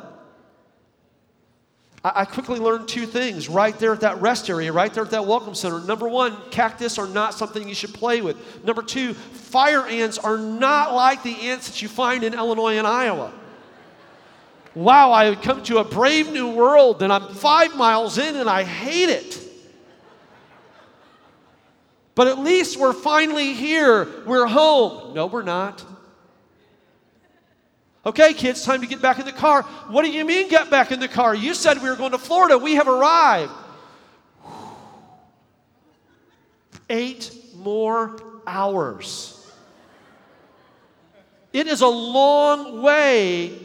I 2.05 2.25
quickly 2.25 2.61
learned 2.61 2.87
two 2.87 3.07
things 3.07 3.49
right 3.49 3.77
there 3.77 3.93
at 3.93 4.01
that 4.01 4.21
rest 4.21 4.49
area, 4.49 4.73
right 4.73 4.93
there 4.93 5.03
at 5.03 5.11
that 5.11 5.27
welcome 5.27 5.55
center. 5.55 5.81
Number 5.81 6.09
one, 6.09 6.37
cactus 6.51 6.97
are 6.97 7.09
not 7.09 7.35
something 7.35 7.69
you 7.69 7.75
should 7.75 7.93
play 7.93 8.21
with. 8.21 8.65
Number 8.65 8.83
two, 8.83 9.15
fire 9.15 9.85
ants 9.85 10.17
are 10.17 10.39
not 10.39 10.95
like 10.95 11.25
the 11.25 11.35
ants 11.49 11.69
that 11.69 11.83
you 11.83 11.89
find 11.89 12.23
in 12.23 12.35
Illinois 12.35 12.79
and 12.79 12.87
Iowa. 12.87 13.33
Wow, 14.77 15.11
I 15.11 15.31
would 15.31 15.43
come 15.43 15.65
to 15.65 15.79
a 15.79 15.85
brave 15.85 16.31
new 16.31 16.49
world 16.51 17.03
and 17.03 17.13
I'm 17.13 17.35
five 17.35 17.77
miles 17.77 18.17
in 18.17 18.37
and 18.37 18.49
I 18.49 18.63
hate 18.63 19.09
it. 19.09 19.48
But 22.19 22.27
at 22.27 22.41
least 22.41 22.77
we're 22.77 22.95
finally 22.95 23.55
here. 23.55 24.09
We're 24.27 24.49
home. 24.49 25.15
No, 25.15 25.27
we're 25.27 25.45
not. 25.45 25.85
Okay, 28.05 28.35
kids, 28.35 28.65
time 28.65 28.81
to 28.81 28.89
get 28.89 29.01
back 29.01 29.21
in 29.21 29.25
the 29.25 29.31
car. 29.31 29.63
What 29.63 30.05
do 30.05 30.11
you 30.11 30.25
mean, 30.25 30.49
get 30.49 30.69
back 30.69 30.91
in 30.91 30.99
the 30.99 31.07
car? 31.07 31.33
You 31.33 31.55
said 31.55 31.81
we 31.81 31.89
were 31.89 31.95
going 31.95 32.11
to 32.11 32.19
Florida. 32.19 32.59
We 32.59 32.75
have 32.75 32.89
arrived. 32.89 33.53
Eight 36.91 37.33
more 37.55 38.21
hours. 38.49 39.49
It 41.53 41.69
is 41.69 41.83
a 41.83 41.87
long 41.87 42.83
way 42.83 43.57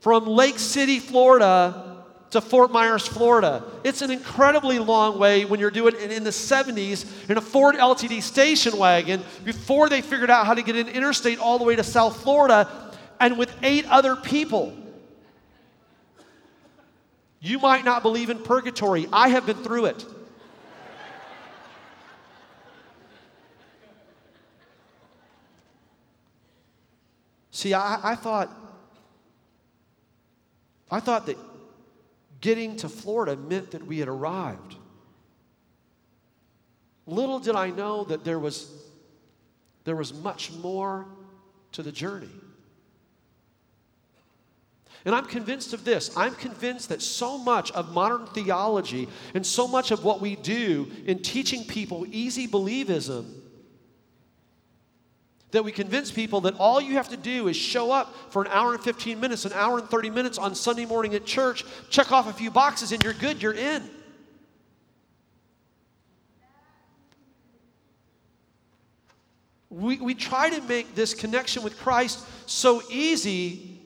from 0.00 0.26
Lake 0.26 0.58
City, 0.58 1.00
Florida 1.00 1.91
to 2.32 2.40
Fort 2.40 2.72
Myers, 2.72 3.06
Florida. 3.06 3.62
It's 3.84 4.00
an 4.00 4.10
incredibly 4.10 4.78
long 4.78 5.18
way 5.18 5.44
when 5.44 5.60
you're 5.60 5.70
doing 5.70 5.94
it 5.94 6.10
in 6.10 6.24
the 6.24 6.30
70s 6.30 7.28
in 7.28 7.36
a 7.36 7.42
Ford 7.42 7.76
LTD 7.76 8.22
station 8.22 8.78
wagon 8.78 9.22
before 9.44 9.90
they 9.90 10.00
figured 10.00 10.30
out 10.30 10.46
how 10.46 10.54
to 10.54 10.62
get 10.62 10.74
an 10.74 10.88
interstate 10.88 11.38
all 11.38 11.58
the 11.58 11.64
way 11.64 11.76
to 11.76 11.84
South 11.84 12.22
Florida 12.22 12.90
and 13.20 13.36
with 13.36 13.54
eight 13.62 13.84
other 13.86 14.16
people. 14.16 14.74
You 17.38 17.58
might 17.58 17.84
not 17.84 18.02
believe 18.02 18.30
in 18.30 18.38
purgatory. 18.38 19.06
I 19.12 19.28
have 19.28 19.44
been 19.44 19.62
through 19.62 19.86
it. 19.86 20.04
See, 27.50 27.74
I, 27.74 28.00
I, 28.02 28.14
thought 28.14 28.48
I 30.90 30.98
thought 30.98 31.26
that 31.26 31.36
getting 32.42 32.76
to 32.76 32.88
Florida 32.90 33.36
meant 33.36 33.70
that 33.70 33.86
we 33.86 33.98
had 33.98 34.08
arrived. 34.08 34.76
Little 37.06 37.38
did 37.38 37.56
I 37.56 37.70
know 37.70 38.04
that 38.04 38.24
there 38.24 38.38
was 38.38 38.70
there 39.84 39.96
was 39.96 40.14
much 40.14 40.52
more 40.52 41.06
to 41.72 41.82
the 41.82 41.90
journey. 41.90 42.28
And 45.04 45.12
I'm 45.12 45.26
convinced 45.26 45.72
of 45.72 45.84
this. 45.84 46.16
I'm 46.16 46.36
convinced 46.36 46.90
that 46.90 47.02
so 47.02 47.36
much 47.36 47.72
of 47.72 47.92
modern 47.92 48.26
theology 48.26 49.08
and 49.34 49.44
so 49.44 49.66
much 49.66 49.90
of 49.90 50.04
what 50.04 50.20
we 50.20 50.36
do 50.36 50.88
in 51.06 51.18
teaching 51.18 51.64
people 51.64 52.06
easy 52.12 52.46
believism 52.46 53.41
that 55.52 55.62
we 55.62 55.70
convince 55.70 56.10
people 56.10 56.40
that 56.40 56.54
all 56.58 56.80
you 56.80 56.94
have 56.94 57.10
to 57.10 57.16
do 57.16 57.46
is 57.46 57.56
show 57.56 57.92
up 57.92 58.14
for 58.32 58.42
an 58.42 58.48
hour 58.50 58.74
and 58.74 58.82
15 58.82 59.20
minutes, 59.20 59.44
an 59.44 59.52
hour 59.52 59.78
and 59.78 59.88
30 59.88 60.10
minutes 60.10 60.38
on 60.38 60.54
Sunday 60.54 60.86
morning 60.86 61.14
at 61.14 61.24
church, 61.24 61.64
check 61.90 62.10
off 62.10 62.26
a 62.28 62.32
few 62.32 62.50
boxes, 62.50 62.90
and 62.90 63.04
you're 63.04 63.12
good, 63.12 63.40
you're 63.40 63.52
in. 63.52 63.88
We, 69.68 69.98
we 69.98 70.14
try 70.14 70.50
to 70.50 70.60
make 70.62 70.94
this 70.94 71.14
connection 71.14 71.62
with 71.62 71.78
Christ 71.78 72.26
so 72.46 72.82
easy 72.90 73.78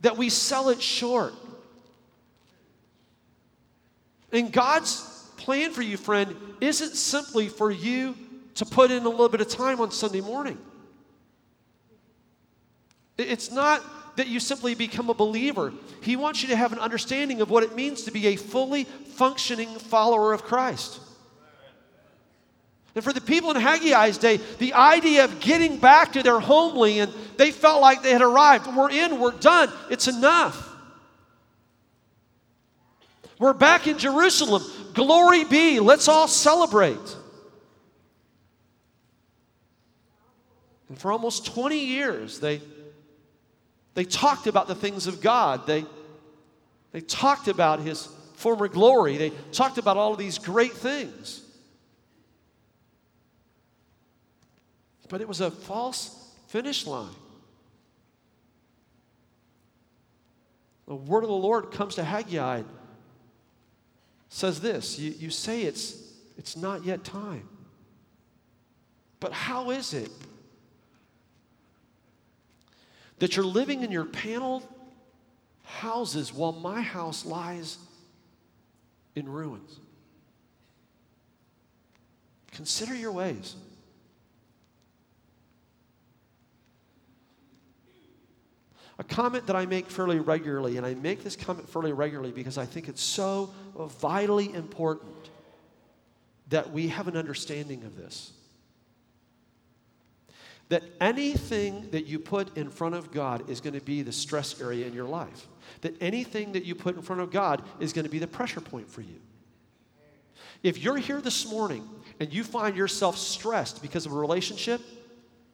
that 0.00 0.16
we 0.16 0.30
sell 0.30 0.70
it 0.70 0.82
short. 0.82 1.34
And 4.32 4.50
God's 4.50 5.00
plan 5.36 5.72
for 5.72 5.82
you, 5.82 5.98
friend, 5.98 6.34
isn't 6.60 6.94
simply 6.94 7.48
for 7.48 7.70
you 7.70 8.14
to 8.54 8.66
put 8.66 8.90
in 8.90 9.04
a 9.04 9.08
little 9.08 9.28
bit 9.28 9.40
of 9.40 9.48
time 9.48 9.80
on 9.80 9.90
Sunday 9.90 10.20
morning. 10.20 10.58
It's 13.18 13.50
not 13.50 13.82
that 14.16 14.28
you 14.28 14.40
simply 14.40 14.74
become 14.74 15.10
a 15.10 15.14
believer. 15.14 15.72
He 16.02 16.16
wants 16.16 16.42
you 16.42 16.48
to 16.48 16.56
have 16.56 16.72
an 16.72 16.78
understanding 16.78 17.40
of 17.40 17.50
what 17.50 17.62
it 17.62 17.74
means 17.74 18.02
to 18.02 18.10
be 18.10 18.28
a 18.28 18.36
fully 18.36 18.84
functioning 18.84 19.68
follower 19.78 20.32
of 20.32 20.42
Christ. 20.42 21.00
And 22.94 23.02
for 23.02 23.12
the 23.12 23.22
people 23.22 23.50
in 23.50 23.56
Haggai's 23.56 24.18
day, 24.18 24.36
the 24.58 24.74
idea 24.74 25.24
of 25.24 25.40
getting 25.40 25.78
back 25.78 26.12
to 26.12 26.22
their 26.22 26.40
homeland, 26.40 27.12
they 27.38 27.50
felt 27.50 27.80
like 27.80 28.02
they 28.02 28.12
had 28.12 28.20
arrived. 28.20 28.66
We're 28.66 28.90
in, 28.90 29.18
we're 29.18 29.30
done, 29.32 29.72
it's 29.90 30.08
enough. 30.08 30.68
We're 33.38 33.54
back 33.54 33.86
in 33.86 33.98
Jerusalem. 33.98 34.62
Glory 34.94 35.44
be. 35.44 35.80
Let's 35.80 36.06
all 36.06 36.28
celebrate. 36.28 37.16
And 40.92 41.00
for 41.00 41.10
almost 41.10 41.46
20 41.46 41.86
years, 41.86 42.38
they, 42.38 42.60
they 43.94 44.04
talked 44.04 44.46
about 44.46 44.68
the 44.68 44.74
things 44.74 45.06
of 45.06 45.22
God. 45.22 45.66
They, 45.66 45.86
they 46.92 47.00
talked 47.00 47.48
about 47.48 47.80
his 47.80 48.10
former 48.34 48.68
glory. 48.68 49.16
They 49.16 49.30
talked 49.52 49.78
about 49.78 49.96
all 49.96 50.12
of 50.12 50.18
these 50.18 50.36
great 50.36 50.74
things. 50.74 51.40
but 55.08 55.22
it 55.22 55.28
was 55.28 55.40
a 55.40 55.50
false 55.50 56.30
finish 56.48 56.86
line. 56.86 57.08
The 60.86 60.94
word 60.94 61.24
of 61.24 61.30
the 61.30 61.34
Lord 61.34 61.70
comes 61.70 61.94
to 61.94 62.04
Haggai, 62.04 62.56
and 62.58 62.68
says 64.28 64.60
this 64.60 64.98
you, 64.98 65.10
you 65.12 65.30
say 65.30 65.62
it's, 65.62 65.96
it's 66.36 66.54
not 66.54 66.84
yet 66.84 67.02
time. 67.02 67.48
But 69.20 69.32
how 69.32 69.70
is 69.70 69.94
it 69.94 70.10
that 73.22 73.36
you're 73.36 73.46
living 73.46 73.84
in 73.84 73.92
your 73.92 74.04
paneled 74.04 74.66
houses 75.62 76.32
while 76.32 76.50
my 76.50 76.80
house 76.80 77.24
lies 77.24 77.78
in 79.14 79.28
ruins? 79.28 79.78
Consider 82.50 82.96
your 82.96 83.12
ways. 83.12 83.54
A 88.98 89.04
comment 89.04 89.46
that 89.46 89.54
I 89.54 89.66
make 89.66 89.88
fairly 89.88 90.18
regularly, 90.18 90.76
and 90.76 90.84
I 90.84 90.94
make 90.94 91.22
this 91.22 91.36
comment 91.36 91.70
fairly 91.70 91.92
regularly 91.92 92.32
because 92.32 92.58
I 92.58 92.66
think 92.66 92.88
it's 92.88 93.00
so 93.00 93.54
vitally 94.00 94.52
important 94.52 95.30
that 96.48 96.72
we 96.72 96.88
have 96.88 97.06
an 97.06 97.16
understanding 97.16 97.84
of 97.84 97.96
this. 97.96 98.32
That 100.72 100.84
anything 101.02 101.90
that 101.90 102.06
you 102.06 102.18
put 102.18 102.56
in 102.56 102.70
front 102.70 102.94
of 102.94 103.12
God 103.12 103.50
is 103.50 103.60
going 103.60 103.74
to 103.74 103.84
be 103.84 104.00
the 104.00 104.10
stress 104.10 104.58
area 104.58 104.86
in 104.86 104.94
your 104.94 105.04
life. 105.04 105.46
That 105.82 106.00
anything 106.00 106.52
that 106.52 106.64
you 106.64 106.74
put 106.74 106.96
in 106.96 107.02
front 107.02 107.20
of 107.20 107.30
God 107.30 107.62
is 107.78 107.92
going 107.92 108.06
to 108.06 108.10
be 108.10 108.18
the 108.18 108.26
pressure 108.26 108.62
point 108.62 108.88
for 108.88 109.02
you. 109.02 109.20
If 110.62 110.78
you're 110.78 110.96
here 110.96 111.20
this 111.20 111.46
morning 111.46 111.86
and 112.20 112.32
you 112.32 112.42
find 112.42 112.74
yourself 112.74 113.18
stressed 113.18 113.82
because 113.82 114.06
of 114.06 114.12
a 114.12 114.14
relationship, 114.14 114.80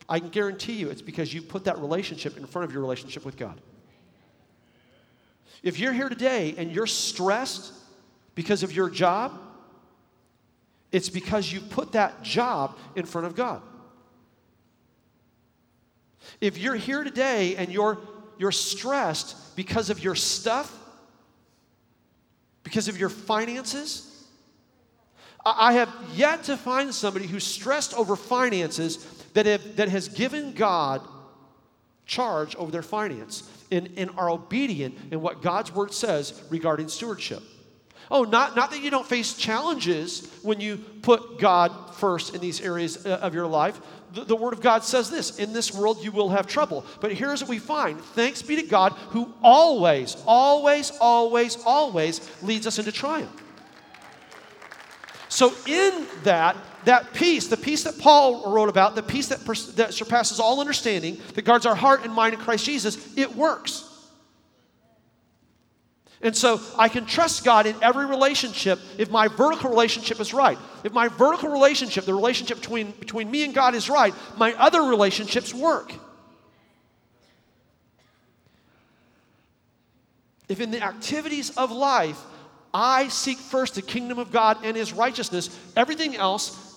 I 0.08 0.20
can 0.20 0.28
guarantee 0.28 0.75
you 0.75 0.88
it's 0.88 1.02
because 1.02 1.34
you 1.34 1.42
put 1.42 1.64
that 1.64 1.80
relationship 1.80 2.37
in 2.37 2.46
front 2.46 2.66
of 2.66 2.72
your 2.72 2.80
relationship 2.80 3.25
with 3.25 3.37
God. 3.37 3.60
If 5.64 5.80
you're 5.80 5.92
here 5.92 6.08
today 6.08 6.54
and 6.56 6.70
you're 6.70 6.87
stressed 6.87 7.72
because 8.37 8.62
of 8.62 8.70
your 8.70 8.88
job, 8.88 9.37
it's 10.92 11.08
because 11.08 11.52
you 11.52 11.60
put 11.60 11.90
that 11.90 12.22
job 12.22 12.78
in 12.94 13.04
front 13.04 13.26
of 13.26 13.34
God. 13.34 13.62
If 16.40 16.58
you're 16.58 16.75
here 16.75 17.04
today 17.04 17.56
and 17.56 17.70
you're, 17.70 17.99
you're 18.38 18.52
stressed 18.52 19.56
because 19.56 19.90
of 19.90 20.02
your 20.02 20.14
stuff, 20.14 20.76
because 22.62 22.88
of 22.88 22.99
your 22.99 23.08
finances, 23.08 24.04
I 25.44 25.75
have 25.75 25.92
yet 26.14 26.44
to 26.44 26.56
find 26.56 26.94
somebody 26.94 27.26
who's 27.26 27.44
stressed 27.44 27.94
over 27.94 28.16
finances 28.16 29.04
that, 29.35 29.47
have, 29.47 29.76
that 29.76 29.88
has 29.88 30.08
given 30.08 30.52
God 30.52 31.00
charge 32.06 32.56
over 32.56 32.70
their 32.70 32.82
finance 32.82 33.49
and, 33.70 33.90
and 33.97 34.11
are 34.16 34.30
obedient 34.30 34.97
in 35.12 35.20
what 35.20 35.42
God's 35.42 35.73
word 35.73 35.92
says 35.92 36.42
regarding 36.50 36.88
stewardship. 36.88 37.42
Oh, 38.10 38.24
not, 38.24 38.56
not 38.56 38.70
that 38.70 38.80
you 38.80 38.90
don't 38.90 39.06
face 39.06 39.34
challenges 39.34 40.26
when 40.42 40.60
you 40.60 40.78
put 41.02 41.38
God 41.38 41.94
first 41.94 42.34
in 42.34 42.40
these 42.40 42.60
areas 42.60 43.04
uh, 43.04 43.18
of 43.20 43.34
your 43.34 43.46
life. 43.46 43.80
The, 44.14 44.24
the, 44.24 44.36
Word 44.36 44.54
of 44.54 44.62
God 44.62 44.82
says 44.82 45.10
this 45.10 45.38
In 45.38 45.52
this 45.52 45.74
world 45.74 46.02
you 46.02 46.10
will 46.10 46.30
have 46.30 46.46
trouble. 46.46 46.86
But 47.00 47.12
here's 47.12 47.42
what 47.42 47.50
we 47.50 47.58
find 47.58 48.00
thanks 48.00 48.40
be 48.40 48.56
to 48.56 48.62
God 48.62 48.92
who 49.10 49.32
always, 49.42 50.16
always, 50.26 50.92
always, 51.00 51.58
always 51.66 52.42
leads 52.42 52.66
us 52.66 52.78
into 52.78 52.92
triumph. 52.92 53.44
So, 55.28 55.52
in 55.66 56.06
that, 56.22 56.56
that 56.84 57.12
peace, 57.12 57.48
the 57.48 57.58
peace 57.58 57.84
that 57.84 57.98
Paul 57.98 58.50
wrote 58.50 58.70
about, 58.70 58.94
the 58.94 59.02
peace 59.02 59.28
that, 59.28 59.44
pers- 59.44 59.74
that 59.74 59.92
surpasses 59.92 60.40
all 60.40 60.60
understanding, 60.60 61.20
that 61.34 61.42
guards 61.42 61.66
our 61.66 61.74
heart 61.74 62.04
and 62.04 62.12
mind 62.14 62.32
in 62.32 62.40
Christ 62.40 62.64
Jesus, 62.64 63.16
it 63.16 63.36
works. 63.36 63.88
And 66.20 66.37
so 66.37 66.60
I 66.76 66.88
can 66.88 67.06
trust 67.06 67.44
God 67.44 67.66
in 67.66 67.76
every 67.82 68.06
relationship 68.06 68.80
if 68.98 69.10
my 69.10 69.28
vertical 69.28 69.70
relationship 69.70 70.20
is 70.20 70.34
right. 70.34 70.58
If 70.82 70.92
my 70.92 71.08
vertical 71.08 71.50
relationship, 71.50 72.04
the 72.04 72.14
relationship 72.14 72.58
between, 72.60 72.90
between 72.92 73.30
me 73.30 73.44
and 73.44 73.54
God 73.54 73.75
is 73.75 73.88
right, 73.88 74.12
my 74.37 74.52
other 74.54 74.82
relationships 74.82 75.54
work. 75.54 75.92
If 80.48 80.60
in 80.60 80.70
the 80.70 80.82
activities 80.82 81.50
of 81.56 81.70
life 81.70 82.18
I 82.75 83.08
seek 83.08 83.38
first 83.38 83.76
the 83.76 83.82
kingdom 83.82 84.18
of 84.18 84.32
God 84.32 84.58
and 84.64 84.76
his 84.76 84.92
righteousness, 84.92 85.56
everything 85.76 86.16
else 86.16 86.76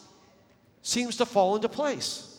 seems 0.84 1.18
to 1.18 1.26
fall 1.26 1.56
into 1.56 1.70
place. 1.70 2.31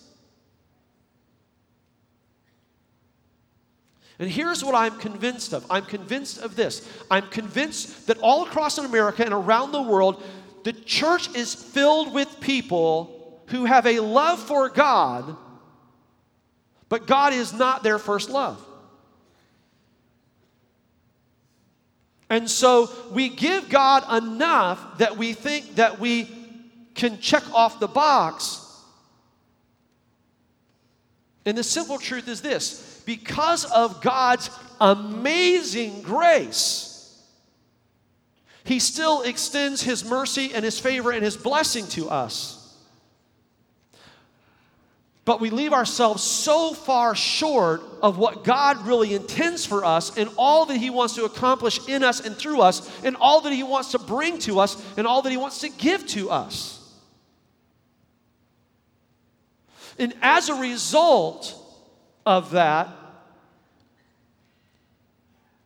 And 4.19 4.31
here's 4.31 4.62
what 4.62 4.75
I'm 4.75 4.99
convinced 4.99 5.52
of 5.52 5.64
I'm 5.71 5.85
convinced 5.85 6.38
of 6.38 6.54
this. 6.57 6.88
I'm 7.11 7.28
convinced 7.28 8.07
that 8.07 8.19
all 8.19 8.45
across 8.45 8.78
America 8.78 9.25
and 9.25 9.35
around 9.35 9.73
the 9.73 9.83
world, 9.83 10.23
the 10.64 10.73
church 10.73 11.35
is 11.35 11.54
filled 11.54 12.13
with 12.13 12.41
people 12.41 13.43
who 13.47 13.65
have 13.65 13.86
a 13.86 14.00
love 14.00 14.39
for 14.39 14.69
God, 14.69 15.36
but 16.89 17.06
God 17.06 17.32
is 17.32 17.52
not 17.52 17.82
their 17.82 17.99
first 17.99 18.30
love. 18.30 18.65
And 22.30 22.49
so 22.49 22.91
we 23.10 23.28
give 23.28 23.69
God 23.69 24.23
enough 24.23 24.99
that 24.99 25.19
we 25.19 25.34
think 25.34 25.75
that 25.75 26.00
we 26.00 26.30
can 26.95 27.19
check 27.19 27.43
off 27.52 27.78
the 27.78 27.89
box. 27.89 28.58
And 31.45 31.58
the 31.58 31.65
simple 31.65 31.99
truth 31.99 32.28
is 32.28 32.41
this 32.41 32.92
because 33.04 33.65
of 33.65 34.00
God's 34.00 34.50
amazing 34.80 36.02
grace, 36.02 37.23
He 38.65 38.78
still 38.78 39.23
extends 39.23 39.82
His 39.82 40.04
mercy 40.04 40.52
and 40.54 40.65
His 40.65 40.78
favor 40.78 41.10
and 41.12 41.23
His 41.23 41.36
blessing 41.36 41.86
to 41.88 42.08
us. 42.08 42.58
But 45.25 45.41
we 45.41 45.50
leave 45.50 45.73
ourselves 45.73 46.23
so 46.23 46.75
far 46.75 47.15
short 47.15 47.82
of 48.02 48.19
what 48.19 48.43
God 48.43 48.84
really 48.86 49.15
intends 49.15 49.65
for 49.65 49.84
us 49.84 50.17
and 50.17 50.28
all 50.36 50.67
that 50.67 50.76
He 50.76 50.91
wants 50.91 51.15
to 51.15 51.25
accomplish 51.25 51.78
in 51.86 52.02
us 52.02 52.19
and 52.21 52.36
through 52.36 52.60
us, 52.60 52.91
and 53.04 53.17
all 53.17 53.41
that 53.43 53.52
He 53.52 53.62
wants 53.62 53.93
to 53.93 54.00
bring 54.00 54.38
to 54.41 54.58
us, 54.58 54.82
and 54.97 55.06
all 55.06 55.23
that 55.23 55.30
He 55.30 55.36
wants 55.36 55.60
to 55.60 55.69
give 55.69 56.06
to 56.08 56.30
us. 56.30 56.80
And 59.99 60.12
as 60.23 60.49
a 60.49 60.54
result 60.54 61.61
of 62.25 62.50
that, 62.52 62.89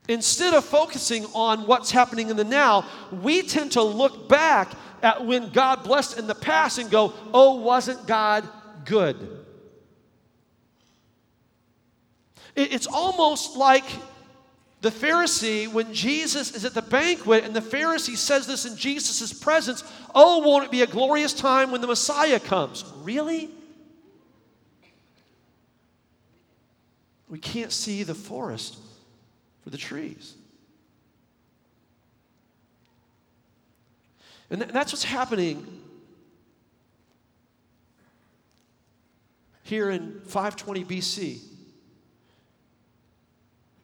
instead 0.08 0.54
of 0.54 0.64
focusing 0.64 1.26
on 1.34 1.66
what's 1.66 1.90
happening 1.90 2.30
in 2.30 2.36
the 2.36 2.44
now, 2.44 2.86
we 3.10 3.42
tend 3.42 3.72
to 3.72 3.82
look 3.82 4.28
back 4.28 4.72
at 5.02 5.24
when 5.24 5.50
God 5.50 5.82
blessed 5.82 6.18
in 6.18 6.26
the 6.26 6.34
past 6.34 6.78
and 6.78 6.90
go, 6.90 7.12
oh, 7.34 7.56
wasn't 7.56 8.06
God 8.06 8.48
good? 8.84 9.44
It's 12.54 12.86
almost 12.86 13.56
like 13.56 13.84
the 14.80 14.90
Pharisee, 14.90 15.66
when 15.66 15.92
Jesus 15.92 16.54
is 16.54 16.64
at 16.64 16.74
the 16.74 16.82
banquet 16.82 17.44
and 17.44 17.56
the 17.56 17.60
Pharisee 17.60 18.16
says 18.16 18.46
this 18.46 18.66
in 18.66 18.76
Jesus' 18.76 19.32
presence, 19.32 19.82
Oh, 20.14 20.38
won't 20.38 20.64
it 20.64 20.70
be 20.70 20.82
a 20.82 20.86
glorious 20.86 21.32
time 21.32 21.70
when 21.70 21.80
the 21.80 21.86
Messiah 21.86 22.38
comes? 22.38 22.84
Really? 22.98 23.50
We 27.28 27.38
can't 27.38 27.72
see 27.72 28.02
the 28.02 28.14
forest 28.14 28.78
for 29.62 29.70
the 29.70 29.76
trees. 29.76 30.34
And 34.48 34.62
that's 34.62 34.92
what's 34.92 35.04
happening 35.04 35.66
here 39.64 39.90
in 39.90 40.20
520 40.20 40.84
BC 40.84 41.40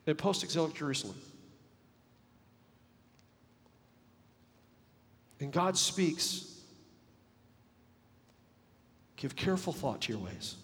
in 0.06 0.16
post 0.16 0.44
exilic 0.44 0.74
Jerusalem. 0.74 1.16
And 5.40 5.52
God 5.52 5.76
speaks 5.76 6.60
give 9.16 9.34
careful 9.34 9.72
thought 9.72 10.00
to 10.02 10.12
your 10.12 10.20
ways. 10.20 10.56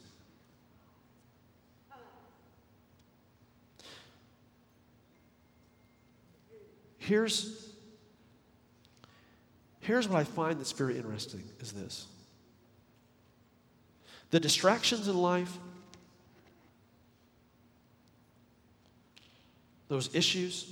Here's, 7.09 7.73
here's 9.81 10.07
what 10.07 10.21
I 10.21 10.25
find 10.25 10.61
that's 10.61 10.73
very 10.73 10.99
interesting 10.99 11.42
is 11.59 11.73
this. 11.73 12.07
The 14.29 14.38
distractions 14.38 15.09
in 15.09 15.16
life 15.16 15.57
those 19.88 20.14
issues, 20.14 20.71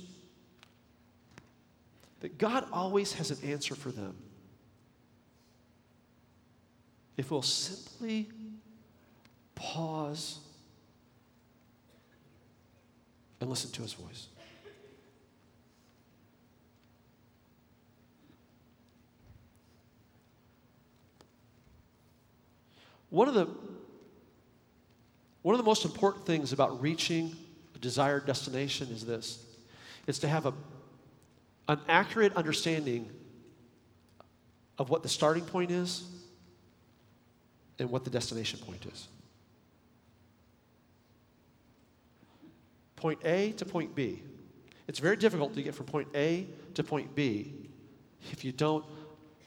that 2.19 2.37
God 2.37 2.65
always 2.71 3.13
has 3.13 3.31
an 3.31 3.37
answer 3.49 3.73
for 3.73 3.89
them. 3.89 4.15
If 7.17 7.31
we'll 7.31 7.41
simply 7.41 8.29
pause 9.55 10.37
and 13.41 13.49
listen 13.49 13.71
to 13.71 13.81
his 13.81 13.93
voice. 13.93 14.27
One 23.17 23.27
of 23.27 23.33
the 23.33 23.47
one 25.41 25.55
of 25.55 25.57
the 25.57 25.65
most 25.65 25.85
important 25.85 26.27
things 26.27 26.53
about 26.53 26.79
reaching 26.83 27.35
a 27.73 27.79
desired 27.79 28.27
destination 28.27 28.89
is 28.89 29.07
this 29.07 29.43
it's 30.05 30.19
to 30.19 30.27
have 30.27 30.45
a, 30.45 30.53
an 31.67 31.79
accurate 31.87 32.35
understanding 32.35 33.09
of 34.77 34.91
what 34.91 35.01
the 35.01 35.09
starting 35.09 35.43
point 35.43 35.71
is 35.71 36.03
and 37.79 37.89
what 37.89 38.03
the 38.03 38.11
destination 38.11 38.59
point 38.59 38.85
is. 38.85 39.07
point 42.97 43.19
A 43.25 43.51
to 43.53 43.65
point 43.65 43.95
B. 43.95 44.21
It's 44.87 44.99
very 44.99 45.15
difficult 45.15 45.55
to 45.55 45.63
get 45.63 45.73
from 45.73 45.87
point 45.87 46.09
A 46.13 46.45
to 46.75 46.83
point 46.83 47.15
B 47.15 47.71
if 48.31 48.45
you 48.45 48.51
don't 48.51 48.85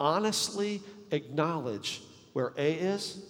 honestly 0.00 0.82
acknowledge 1.12 2.02
where 2.32 2.52
A 2.56 2.72
is 2.72 3.29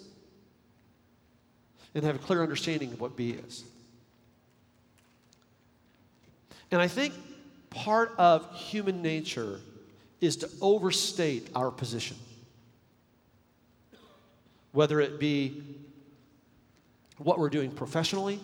and 1.94 2.04
have 2.04 2.16
a 2.16 2.18
clear 2.18 2.42
understanding 2.42 2.92
of 2.92 3.00
what 3.00 3.16
B 3.16 3.30
is. 3.30 3.64
And 6.70 6.80
I 6.80 6.88
think 6.88 7.14
part 7.70 8.14
of 8.18 8.54
human 8.54 9.02
nature 9.02 9.60
is 10.20 10.36
to 10.36 10.50
overstate 10.60 11.48
our 11.54 11.70
position. 11.70 12.16
Whether 14.72 15.00
it 15.00 15.18
be 15.18 15.62
what 17.18 17.38
we're 17.38 17.50
doing 17.50 17.70
professionally, 17.70 18.38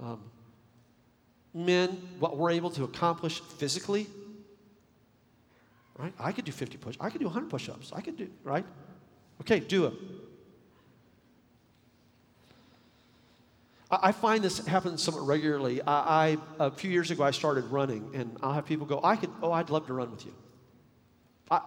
um, 0.00 0.20
men, 1.52 1.90
what 2.18 2.36
we're 2.36 2.50
able 2.50 2.70
to 2.70 2.84
accomplish 2.84 3.40
physically. 3.40 4.06
Right? 5.98 6.14
I 6.18 6.32
could 6.32 6.46
do 6.46 6.52
50 6.52 6.78
push. 6.78 6.96
I 6.98 7.10
could 7.10 7.18
do 7.20 7.26
100 7.26 7.50
push-ups. 7.50 7.92
I 7.94 8.00
could 8.00 8.16
do, 8.16 8.28
right? 8.42 8.64
Okay, 9.42 9.60
do 9.60 9.86
it. 9.86 9.94
I 13.90 14.12
find 14.12 14.44
this 14.44 14.64
happens 14.66 15.02
somewhat 15.02 15.26
regularly. 15.26 15.82
I, 15.82 16.30
I, 16.30 16.38
a 16.60 16.70
few 16.70 16.90
years 16.90 17.10
ago, 17.10 17.24
I 17.24 17.32
started 17.32 17.64
running, 17.64 18.12
and 18.14 18.36
I'll 18.40 18.52
have 18.52 18.66
people 18.66 18.86
go, 18.86 19.00
"I 19.02 19.16
could, 19.16 19.30
oh, 19.42 19.50
I'd 19.50 19.68
love 19.70 19.86
to 19.88 19.94
run 19.94 20.10
with 20.12 20.24
you." 20.24 20.32
I, 21.50 21.60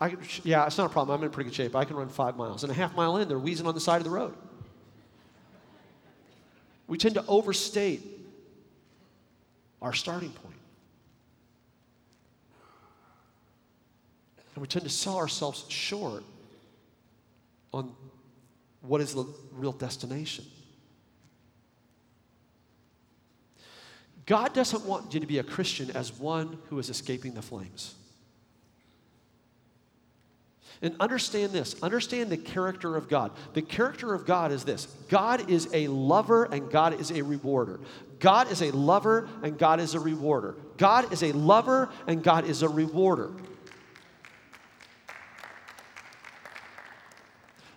I, 0.00 0.06
I, 0.06 0.16
yeah, 0.42 0.66
it's 0.66 0.78
not 0.78 0.86
a 0.86 0.88
problem. 0.88 1.18
I'm 1.18 1.24
in 1.24 1.30
pretty 1.30 1.50
good 1.50 1.56
shape. 1.56 1.76
I 1.76 1.84
can 1.84 1.96
run 1.96 2.08
five 2.08 2.36
miles, 2.36 2.62
and 2.62 2.72
a 2.72 2.74
half 2.74 2.94
mile 2.96 3.18
in, 3.18 3.28
they're 3.28 3.38
wheezing 3.38 3.66
on 3.66 3.74
the 3.74 3.80
side 3.80 3.98
of 3.98 4.04
the 4.04 4.10
road. 4.10 4.34
We 6.86 6.96
tend 6.96 7.16
to 7.16 7.24
overstate 7.26 8.02
our 9.82 9.92
starting 9.92 10.30
point. 10.30 10.56
And 14.54 14.62
we 14.62 14.68
tend 14.68 14.84
to 14.84 14.90
sell 14.90 15.18
ourselves 15.18 15.66
short 15.68 16.24
on 17.74 17.94
what 18.80 19.02
is 19.02 19.12
the 19.12 19.26
real 19.52 19.72
destination. 19.72 20.46
God 24.26 24.52
doesn't 24.52 24.84
want 24.84 25.14
you 25.14 25.20
to 25.20 25.26
be 25.26 25.38
a 25.38 25.44
Christian 25.44 25.90
as 25.92 26.12
one 26.12 26.58
who 26.68 26.78
is 26.78 26.90
escaping 26.90 27.34
the 27.34 27.42
flames. 27.42 27.94
And 30.82 30.94
understand 31.00 31.52
this 31.52 31.82
understand 31.82 32.30
the 32.30 32.36
character 32.36 32.96
of 32.96 33.08
God. 33.08 33.32
The 33.54 33.62
character 33.62 34.12
of 34.12 34.26
God 34.26 34.52
is 34.52 34.64
this 34.64 34.86
God 35.08 35.48
is 35.50 35.68
a 35.72 35.88
lover 35.88 36.44
and 36.44 36.70
God 36.70 37.00
is 37.00 37.10
a 37.10 37.22
rewarder. 37.22 37.80
God 38.18 38.50
is 38.50 38.62
a 38.62 38.70
lover 38.72 39.28
and 39.42 39.56
God 39.58 39.80
is 39.80 39.94
a 39.94 40.00
rewarder. 40.00 40.54
God 40.76 41.12
is 41.12 41.22
a 41.22 41.32
lover 41.32 41.88
and 42.06 42.22
God 42.22 42.46
is 42.46 42.62
a 42.62 42.68
rewarder. 42.68 43.30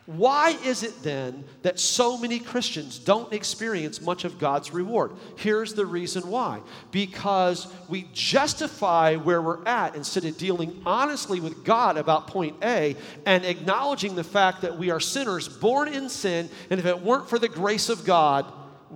Why 0.09 0.57
is 0.65 0.81
it 0.81 1.03
then 1.03 1.43
that 1.61 1.79
so 1.79 2.17
many 2.17 2.39
Christians 2.39 2.97
don't 2.97 3.31
experience 3.31 4.01
much 4.01 4.25
of 4.25 4.39
God's 4.39 4.73
reward? 4.73 5.11
Here's 5.37 5.75
the 5.75 5.85
reason 5.85 6.31
why. 6.31 6.61
Because 6.89 7.71
we 7.87 8.07
justify 8.11 9.17
where 9.17 9.39
we're 9.39 9.63
at 9.67 9.93
instead 9.93 10.25
of 10.25 10.35
dealing 10.35 10.81
honestly 10.83 11.39
with 11.39 11.63
God 11.63 11.95
about 11.95 12.25
point 12.25 12.55
A 12.63 12.95
and 13.27 13.45
acknowledging 13.45 14.15
the 14.15 14.23
fact 14.23 14.61
that 14.61 14.79
we 14.79 14.89
are 14.89 14.99
sinners 14.99 15.47
born 15.47 15.87
in 15.89 16.09
sin, 16.09 16.49
and 16.71 16.79
if 16.79 16.87
it 16.87 17.03
weren't 17.03 17.29
for 17.29 17.37
the 17.37 17.47
grace 17.47 17.87
of 17.87 18.03
God, 18.03 18.51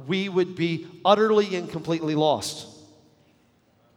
we 0.07 0.29
would 0.29 0.55
be 0.55 0.87
utterly 1.05 1.55
and 1.55 1.69
completely 1.69 2.15
lost. 2.15 2.67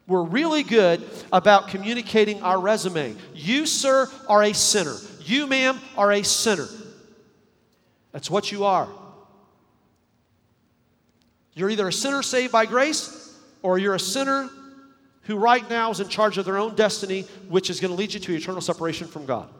We're 0.06 0.22
really 0.22 0.64
good 0.64 1.02
about 1.32 1.68
communicating 1.68 2.42
our 2.42 2.60
resume. 2.60 3.16
You, 3.32 3.64
sir, 3.64 4.06
are 4.28 4.42
a 4.42 4.52
sinner. 4.52 4.96
You, 5.22 5.46
ma'am, 5.46 5.80
are 5.96 6.12
a 6.12 6.22
sinner. 6.22 6.68
That's 8.16 8.30
what 8.30 8.50
you 8.50 8.64
are. 8.64 8.88
You're 11.52 11.68
either 11.68 11.86
a 11.86 11.92
sinner 11.92 12.22
saved 12.22 12.50
by 12.50 12.64
grace 12.64 13.36
or 13.60 13.76
you're 13.76 13.94
a 13.94 14.00
sinner 14.00 14.48
who 15.24 15.36
right 15.36 15.68
now 15.68 15.90
is 15.90 16.00
in 16.00 16.08
charge 16.08 16.38
of 16.38 16.46
their 16.46 16.56
own 16.56 16.74
destiny, 16.74 17.26
which 17.50 17.68
is 17.68 17.78
going 17.78 17.90
to 17.90 17.94
lead 17.94 18.14
you 18.14 18.20
to 18.20 18.34
eternal 18.34 18.62
separation 18.62 19.06
from 19.06 19.26
God. 19.26 19.50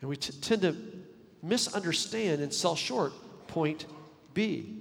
And 0.00 0.08
we 0.08 0.16
t- 0.16 0.32
tend 0.40 0.62
to 0.62 0.74
misunderstand 1.42 2.40
and 2.40 2.50
sell 2.50 2.74
short 2.74 3.12
point 3.46 3.84
B. 4.32 4.78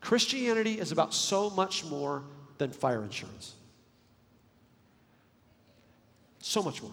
Christianity 0.00 0.80
is 0.80 0.90
about 0.90 1.12
so 1.12 1.50
much 1.50 1.84
more 1.84 2.22
than 2.56 2.70
fire 2.70 3.02
insurance. 3.04 3.56
So 6.42 6.62
much 6.62 6.82
more. 6.82 6.90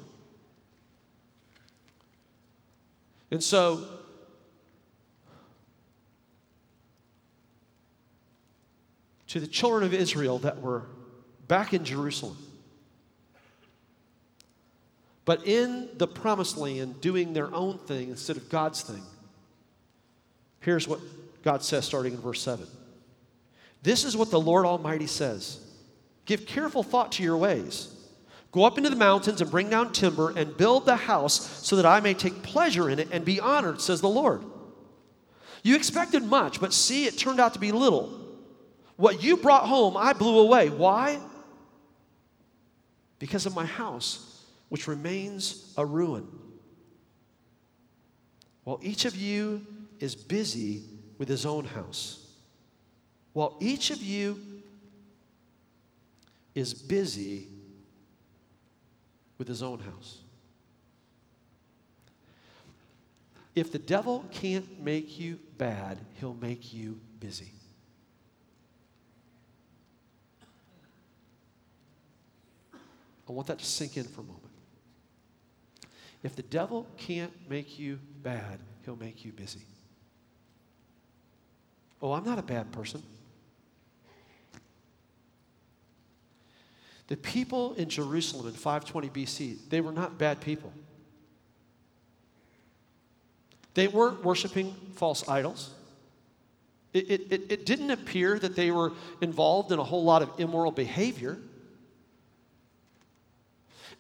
And 3.32 3.44
so, 3.44 3.86
to 9.28 9.40
the 9.40 9.48
children 9.48 9.84
of 9.84 9.94
Israel 9.94 10.40
that 10.40 10.62
were 10.62 10.84
back 11.48 11.74
in 11.74 11.84
Jerusalem, 11.84 12.38
but 15.26 15.46
in 15.46 15.90
the 15.98 16.08
promised 16.08 16.58
land 16.58 17.02
doing 17.02 17.34
their 17.34 17.54
own 17.54 17.78
thing 17.80 18.10
instead 18.10 18.38
of 18.38 18.50
God's 18.50 18.82
thing, 18.82 19.04
here's 20.62 20.88
what 20.88 21.00
God 21.44 21.64
says 21.64 21.86
starting 21.86 22.14
in 22.14 22.22
verse 22.22 22.42
7. 22.42 22.66
This 23.82 24.04
is 24.04 24.16
what 24.16 24.32
the 24.32 24.40
Lord 24.40 24.66
Almighty 24.66 25.08
says 25.08 25.60
Give 26.26 26.46
careful 26.46 26.84
thought 26.84 27.14
to 27.14 27.24
your 27.24 27.38
ways. 27.38 27.96
Go 28.52 28.64
up 28.64 28.78
into 28.78 28.90
the 28.90 28.96
mountains 28.96 29.42
and 29.42 29.52
bring 29.52 29.70
down 29.70 29.92
timber 29.92 30.32
and 30.36 30.58
build 30.58 30.86
the 30.86 30.96
house 30.96 31.66
so 31.66 31.76
that 31.76 31.86
I 31.86 32.00
may 32.00 32.14
take 32.16 32.42
pleasure 32.42 32.90
in 32.90 32.98
it 32.98 33.10
and 33.12 33.24
be 33.24 33.40
honored, 33.40 33.80
says 33.80 34.02
the 34.02 34.10
Lord. 34.10 34.44
You 35.62 35.76
expected 35.76 36.24
much, 36.24 36.60
but 36.60 36.74
see, 36.74 37.06
it 37.06 37.18
turned 37.18 37.40
out 37.40 37.54
to 37.54 37.60
be 37.60 37.72
little. 37.72 38.10
What 38.96 39.22
you 39.22 39.38
brought 39.38 39.68
home, 39.68 39.96
I 39.96 40.14
blew 40.14 40.40
away. 40.40 40.70
Why? 40.70 41.20
Because 43.20 43.46
of 43.46 43.54
my 43.54 43.66
house, 43.66 44.46
which 44.70 44.88
remains 44.88 45.74
a 45.78 45.86
ruin. 45.86 46.28
While 48.64 48.80
each 48.82 49.06
of 49.06 49.16
you 49.16 49.66
is 50.00 50.16
busy 50.16 50.84
with 51.18 51.28
his 51.28 51.46
own 51.46 51.66
house, 51.66 52.26
while 53.34 53.58
each 53.60 53.92
of 53.92 54.02
you 54.02 54.40
is 56.56 56.74
busy 56.74 57.48
with 59.40 59.48
his 59.48 59.64
own 59.64 59.80
house. 59.80 60.20
If 63.56 63.72
the 63.72 63.80
devil 63.80 64.24
can't 64.32 64.80
make 64.80 65.18
you 65.20 65.40
bad, 65.58 65.98
he'll 66.20 66.36
make 66.36 66.72
you 66.72 67.00
busy. 67.20 67.52
I 73.28 73.32
want 73.32 73.48
that 73.48 73.60
to 73.60 73.66
sink 73.66 73.98
in 73.98 74.04
for 74.04 74.22
a 74.22 74.24
moment. 74.24 74.44
If 76.22 76.36
the 76.36 76.44
devil 76.44 76.88
can't 76.98 77.32
make 77.50 77.80
you 77.80 78.00
bad, 78.22 78.60
he'll 78.84 78.96
make 78.96 79.24
you 79.24 79.32
busy. 79.32 79.62
Oh, 82.02 82.14
I'm 82.14 82.26
not 82.26 82.40
a 82.40 82.44
bad 82.44 82.72
person. 82.72 83.04
The 87.10 87.18
people 87.18 87.74
in 87.74 87.90
Jerusalem 87.90 88.48
in 88.48 88.54
520 88.54 89.10
BC, 89.10 89.58
they 89.70 89.82
were 89.82 89.92
not 89.92 90.20
bad 90.20 90.42
people. 90.42 90.72
They 93.74 93.88
weren't 93.88 94.24
worshiping 94.24 94.76
false 94.94 95.28
idols. 95.28 95.72
It, 96.94 97.10
it, 97.10 97.52
it, 97.52 97.66
didn't 97.66 97.90
appear 97.90 98.38
that 98.38 98.56
they 98.56 98.70
were 98.70 98.94
involved 99.22 99.72
in 99.72 99.80
a 99.80 99.84
whole 99.84 100.04
lot 100.04 100.22
of 100.22 100.32
immoral 100.40 100.72
behavior. 100.72 101.38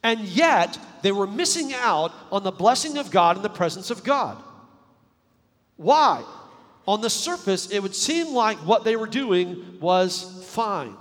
And 0.04 0.22
yet, 0.22 0.78
they 1.02 1.12
were 1.12 1.28
missing 1.28 1.74
out 1.74 2.12
on 2.32 2.43
the 2.43 2.52
blessing 2.52 3.00
of 3.00 3.10
God 3.10 3.38
and 3.38 3.45
the 3.45 3.50
presence 3.50 3.89
of 3.89 4.04
God. 4.04 4.41
Why? 5.78 6.24
On 6.88 7.02
the 7.02 7.10
surface, 7.10 7.72
it 7.72 7.82
would 7.82 7.95
seem 7.95 8.36
like 8.36 8.58
what 8.60 8.84
they 8.84 8.95
were 8.95 9.08
doing 9.08 9.80
was 9.80 10.45
fine 10.48 10.95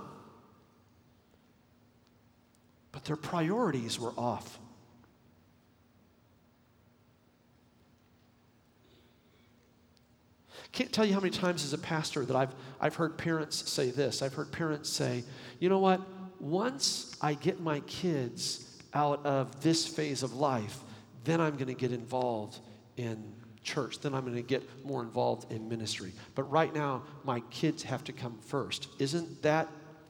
but 2.91 3.05
their 3.05 3.15
priorities 3.15 3.99
were 3.99 4.13
off. 4.17 4.59
Can't 10.71 10.91
tell 10.93 11.05
you 11.05 11.13
how 11.13 11.19
many 11.19 11.31
times 11.31 11.63
as 11.63 11.73
a 11.73 11.77
pastor 11.77 12.25
that 12.25 12.35
I've, 12.35 12.53
I've 12.79 12.95
heard 12.95 13.17
parents 13.17 13.69
say 13.69 13.89
this. 13.91 14.21
I've 14.21 14.33
heard 14.33 14.51
parents 14.51 14.89
say, 14.89 15.23
you 15.59 15.67
know 15.67 15.79
what? 15.79 16.01
Once 16.39 17.17
I 17.21 17.33
get 17.33 17.59
my 17.59 17.79
kids 17.81 18.77
out 18.93 19.25
of 19.25 19.61
this 19.61 19.87
phase 19.87 20.23
of 20.23 20.33
life, 20.35 20.79
then 21.23 21.41
I'm 21.41 21.55
going 21.55 21.67
to 21.67 21.73
get 21.73 21.91
involved 21.91 22.59
in 22.97 23.33
church. 23.63 23.99
Then 23.99 24.13
I'm 24.13 24.23
going 24.23 24.35
to 24.35 24.41
get 24.41 24.63
more 24.85 25.01
involved 25.01 25.51
in 25.51 25.67
ministry. 25.67 26.13
But 26.35 26.43
right 26.43 26.73
now, 26.73 27.03
my 27.23 27.41
kids 27.49 27.83
have 27.83 28.03
to 28.05 28.13
come 28.13 28.37
first. 28.39 28.87
Isn't 28.99 29.41
that 29.41 29.67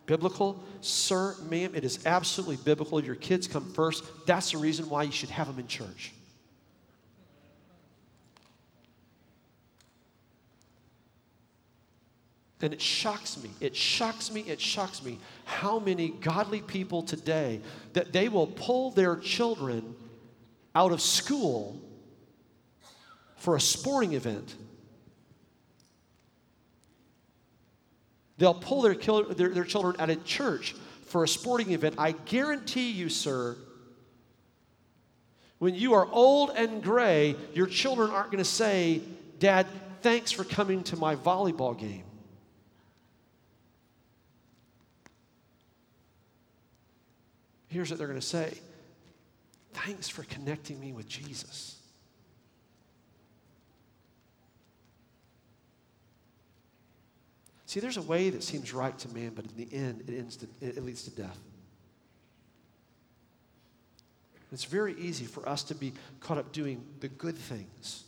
biblical? 0.10 0.60
Sir, 0.82 1.36
ma'am, 1.52 1.76
it 1.76 1.84
is 1.84 2.04
absolutely 2.08 2.58
biblical. 2.58 3.02
Your 3.02 3.14
kids 3.14 3.48
come 3.48 3.72
first. 3.74 4.04
That's 4.26 4.52
the 4.52 4.58
reason 4.58 4.90
why 4.90 5.04
you 5.04 5.12
should 5.12 5.30
have 5.30 5.46
them 5.46 5.60
in 5.60 5.68
church. 5.68 6.14
And 12.62 12.74
it 12.74 12.82
shocks 12.82 13.42
me, 13.42 13.52
it 13.62 13.76
shocks 13.76 14.32
me, 14.32 14.42
it 14.42 14.60
shocks 14.60 15.04
me 15.04 15.20
how 15.46 15.78
many 15.78 16.10
godly 16.10 16.62
people 16.62 17.04
today 17.04 17.62
that 17.94 18.12
they 18.12 18.30
will 18.30 18.48
pull 18.48 18.90
their 18.92 19.16
children 19.16 19.96
out 20.74 20.92
of 20.92 21.02
school 21.02 21.80
for 23.38 23.56
a 23.56 23.62
sporting 23.62 24.14
event. 24.14 24.56
They'll 28.40 28.54
pull 28.54 28.82
their, 28.82 28.96
their, 28.96 29.50
their 29.50 29.66
children 29.66 29.98
out 30.00 30.10
of 30.10 30.24
church 30.24 30.74
for 31.06 31.26
a 31.26 31.28
sporting 31.28 31.72
event. 31.72 31.96
I 31.98 32.14
guarantee 32.14 32.90
you, 32.90 33.10
sir, 33.10 33.58
when 35.60 35.76
you 35.76 35.94
are 35.94 36.08
old 36.10 36.52
and 36.56 36.82
gray, 36.82 37.36
your 37.54 37.68
children 37.68 38.12
aren't 38.12 38.32
going 38.32 38.44
to 38.44 38.50
say, 38.50 39.02
Dad, 39.40 39.68
thanks 40.02 40.32
for 40.32 40.46
coming 40.46 40.84
to 40.86 40.96
my 40.96 41.18
volleyball 41.18 41.78
game. 41.78 42.04
Here's 47.68 47.90
what 47.92 48.00
they're 48.00 48.08
going 48.08 48.20
to 48.20 48.26
say 48.26 48.58
Thanks 49.74 50.08
for 50.08 50.24
connecting 50.24 50.80
me 50.80 50.94
with 50.94 51.10
Jesus. 51.10 51.79
See, 57.70 57.80
there's 57.80 57.98
a 57.98 58.02
way 58.02 58.32
that 58.32 58.42
seems 58.42 58.74
right 58.74 58.98
to 58.98 59.08
man, 59.10 59.34
but 59.36 59.46
in 59.46 59.56
the 59.56 59.68
end, 59.72 60.04
it, 60.08 60.18
ends 60.18 60.38
to, 60.38 60.48
it 60.60 60.84
leads 60.84 61.04
to 61.04 61.12
death. 61.12 61.38
It's 64.52 64.64
very 64.64 64.96
easy 64.96 65.26
for 65.26 65.48
us 65.48 65.62
to 65.66 65.76
be 65.76 65.94
caught 66.20 66.40
up 66.40 66.52
doing 66.52 66.84
the 67.00 67.10
good 67.10 67.38
things 67.38 68.06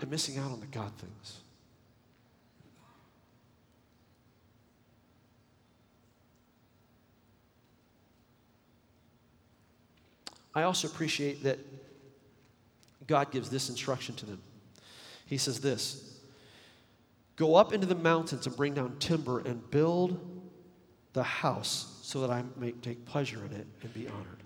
and 0.00 0.08
missing 0.08 0.38
out 0.38 0.52
on 0.52 0.60
the 0.60 0.66
God 0.66 0.92
things. 0.98 1.40
I 10.54 10.62
also 10.62 10.86
appreciate 10.86 11.42
that 11.42 11.58
God 13.08 13.32
gives 13.32 13.50
this 13.50 13.68
instruction 13.68 14.14
to 14.14 14.26
them. 14.26 14.40
He 15.26 15.38
says 15.38 15.58
this 15.58 16.13
Go 17.36 17.56
up 17.56 17.72
into 17.72 17.86
the 17.86 17.94
mountains 17.94 18.46
and 18.46 18.56
bring 18.56 18.74
down 18.74 18.96
timber 18.98 19.40
and 19.40 19.68
build 19.70 20.20
the 21.12 21.22
house 21.22 21.98
so 22.02 22.20
that 22.20 22.30
I 22.30 22.44
may 22.56 22.72
take 22.72 23.04
pleasure 23.04 23.44
in 23.44 23.52
it 23.52 23.66
and 23.82 23.94
be 23.94 24.06
honored. 24.06 24.42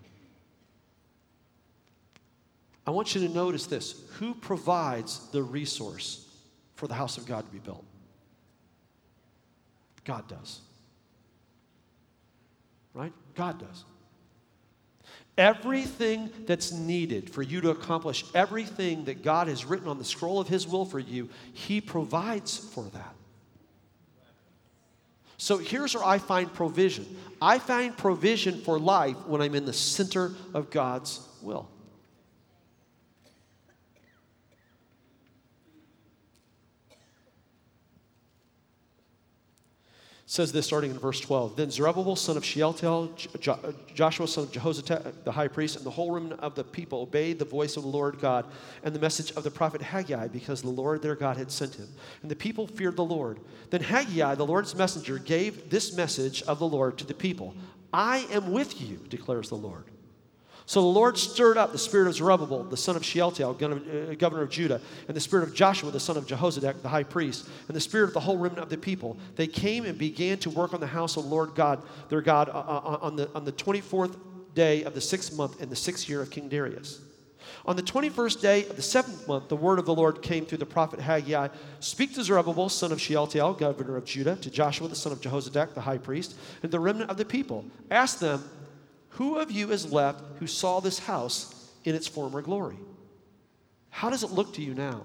I 2.87 2.91
want 2.91 3.15
you 3.15 3.27
to 3.27 3.35
notice 3.35 3.67
this 3.67 4.03
who 4.19 4.35
provides 4.35 5.29
the 5.29 5.43
resource 5.43 6.27
for 6.75 6.87
the 6.87 6.95
house 6.95 7.19
of 7.19 7.27
God 7.27 7.45
to 7.45 7.53
be 7.53 7.59
built? 7.59 7.85
God 10.05 10.27
does. 10.27 10.61
Right? 12.95 13.13
God 13.35 13.61
does. 13.61 13.85
Everything 15.39 16.29
that's 16.47 16.73
needed 16.73 17.31
for 17.31 17.43
you 17.43 17.63
to 17.63 17.71
accomplish 17.71 18.25
everything 18.35 19.05
that 19.05 19.23
God 19.23 19.49
has 19.49 19.65
written 19.65 19.89
on 19.89 19.97
the 19.97 20.05
scroll 20.05 20.41
of 20.41 20.49
His 20.49 20.67
will 20.67 20.85
for 20.85 20.99
you, 20.99 21.31
He 21.55 21.81
provides 21.81 22.59
for 22.59 22.85
that. 22.93 23.15
So 25.39 25.57
here's 25.57 25.95
where 25.95 26.05
I 26.05 26.19
find 26.19 26.53
provision 26.53 27.07
I 27.41 27.61
find 27.61 27.97
provision 27.97 28.61
for 28.61 28.79
life 28.79 29.17
when 29.27 29.41
I'm 29.41 29.55
in 29.55 29.65
the 29.65 29.73
center 29.73 30.33
of 30.53 30.71
God's 30.71 31.27
will. 31.41 31.69
Says 40.31 40.53
this 40.53 40.67
starting 40.67 40.91
in 40.91 40.99
verse 40.99 41.21
12. 41.21 41.57
Then 41.57 41.71
Zerubbabel, 41.71 42.15
son 42.15 42.37
of 42.37 42.45
Shealtiel, 42.45 43.15
Joshua, 43.95 44.29
son 44.29 44.45
of 44.45 44.53
Jehozadak, 44.53 45.25
the 45.25 45.33
high 45.33 45.49
priest, 45.49 45.77
and 45.77 45.87
the 45.87 45.91
whole 45.91 46.11
remnant 46.11 46.39
of 46.43 46.55
the 46.55 46.65
people 46.65 47.01
obeyed 47.01 47.39
the 47.39 47.47
voice 47.47 47.79
of 47.79 47.83
the 47.83 47.89
Lord 47.89 48.21
God 48.21 48.45
and 48.83 48.95
the 48.95 48.99
message 48.99 49.31
of 49.33 49.43
the 49.43 49.51
prophet 49.51 49.81
Haggai, 49.81 50.29
because 50.29 50.61
the 50.61 50.69
Lord 50.69 51.01
their 51.01 51.15
God 51.15 51.39
had 51.39 51.51
sent 51.51 51.77
him. 51.77 51.89
And 52.21 52.31
the 52.31 52.37
people 52.37 52.67
feared 52.67 52.97
the 52.97 53.05
Lord. 53.05 53.41
Then 53.71 53.81
Haggai, 53.81 54.35
the 54.35 54.45
Lord's 54.45 54.77
messenger, 54.77 55.19
gave 55.19 55.71
this 55.71 55.97
message 55.97 56.43
of 56.43 56.59
the 56.59 56.69
Lord 56.69 56.99
to 56.99 57.07
the 57.07 57.15
people 57.15 57.55
I 57.91 58.27
am 58.31 58.53
with 58.53 58.83
you, 58.83 58.99
declares 59.09 59.49
the 59.49 59.55
Lord. 59.55 59.85
So 60.69 60.83
the 60.83 60.87
Lord 60.87 61.17
stirred 61.17 61.57
up 61.57 61.73
the 61.73 61.79
spirit 61.79 62.09
of 62.09 62.15
Zerubbabel, 62.15 62.65
the 62.65 62.77
son 62.77 62.95
of 62.95 63.03
Shealtiel, 63.03 63.53
uh, 63.53 64.15
governor 64.17 64.43
of 64.43 64.51
Judah, 64.51 64.83
and 65.09 65.17
the 65.17 65.21
spirit 65.21 65.49
of 65.49 65.55
Joshua, 65.55 65.91
the 65.91 65.99
son 65.99 66.19
of 66.19 66.27
Jehozadak, 66.27 66.83
the 66.83 66.91
high 66.91 67.05
priest, 67.05 67.49
and 67.69 67.75
the 67.75 67.81
spirit 67.81 68.09
of 68.09 68.13
the 68.13 68.21
whole 68.21 68.37
remnant 68.37 68.65
of 68.65 68.69
the 68.69 68.77
people. 68.77 69.17
They 69.37 69.47
came 69.47 69.87
and 69.87 69.97
began 69.97 70.37
to 70.41 70.51
work 70.51 70.75
on 70.75 70.81
the 70.81 70.87
house 70.87 71.17
of 71.17 71.23
the 71.23 71.31
Lord 71.31 71.55
God, 71.55 71.83
their 72.11 72.21
God, 72.21 72.51
uh, 72.51 72.53
uh, 72.53 72.99
on 73.01 73.17
the, 73.17 73.31
on 73.35 73.47
the 73.47 73.53
24th 73.53 74.19
day 74.53 74.83
of 74.83 74.93
the 74.93 75.01
sixth 75.01 75.35
month 75.35 75.59
in 75.63 75.71
the 75.71 75.77
sixth 75.77 76.07
year 76.07 76.21
of 76.21 76.29
King 76.29 76.51
Darius. 76.51 77.01
On 77.65 77.75
the 77.75 77.83
21st 77.83 78.43
day 78.43 78.67
of 78.67 78.77
the 78.77 78.83
seventh 78.83 79.27
month, 79.27 79.49
the 79.49 79.57
word 79.57 79.79
of 79.79 79.87
the 79.87 79.95
Lord 79.95 80.21
came 80.21 80.45
through 80.45 80.59
the 80.59 80.67
prophet 80.67 81.01
Haggai 81.01 81.49
Speak 81.81 82.13
to 82.17 82.23
Zerubbabel, 82.23 82.69
son 82.69 82.93
of 82.93 83.01
Shealtiel, 83.01 83.55
governor 83.55 83.97
of 83.97 84.05
Judah, 84.05 84.37
to 84.37 84.51
Joshua, 84.51 84.89
the 84.89 84.95
son 84.95 85.13
of 85.13 85.23
Jehozadak, 85.23 85.73
the 85.73 85.81
high 85.81 85.97
priest, 85.97 86.35
and 86.63 86.71
the 86.71 86.79
remnant 86.79 87.09
of 87.09 87.17
the 87.17 87.25
people. 87.25 87.65
Ask 87.91 88.19
them, 88.19 88.45
who 89.19 89.37
of 89.37 89.51
you 89.51 89.73
is 89.73 89.91
left 89.91 90.23
who 90.39 90.47
saw 90.47 90.79
this 90.79 91.01
house 91.01 91.73
in 91.83 91.97
its 91.97 92.07
former 92.07 92.41
glory? 92.41 92.79
How 93.91 94.11
does 94.11 94.23
it 94.23 94.31
look 94.31 94.55
to 94.55 94.63
you 94.63 94.75
now? 94.75 95.05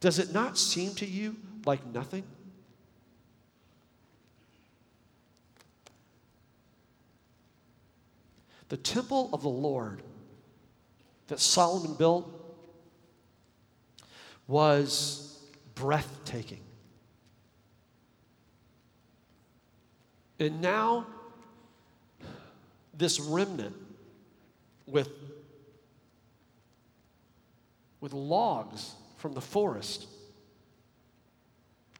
Does 0.00 0.18
it 0.18 0.32
not 0.32 0.56
seem 0.56 0.94
to 0.94 1.06
you 1.06 1.36
like 1.66 1.84
nothing? 1.92 2.22
The 8.70 8.78
temple 8.78 9.28
of 9.34 9.42
the 9.42 9.50
Lord 9.50 10.02
that 11.26 11.40
Solomon 11.40 11.92
built 11.92 12.32
was 14.46 15.38
breathtaking. 15.74 16.60
And 20.40 20.62
now 20.62 21.06
this 22.98 23.20
remnant 23.20 23.76
with, 24.86 25.08
with 28.00 28.12
logs 28.12 28.92
from 29.16 29.32
the 29.34 29.40
forest 29.40 30.06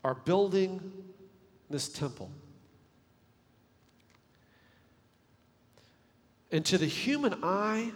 are 0.04 0.14
building 0.14 0.92
this 1.70 1.88
temple. 1.88 2.30
And 6.50 6.64
to 6.66 6.78
the 6.78 6.86
human 6.86 7.34
eye, 7.42 7.92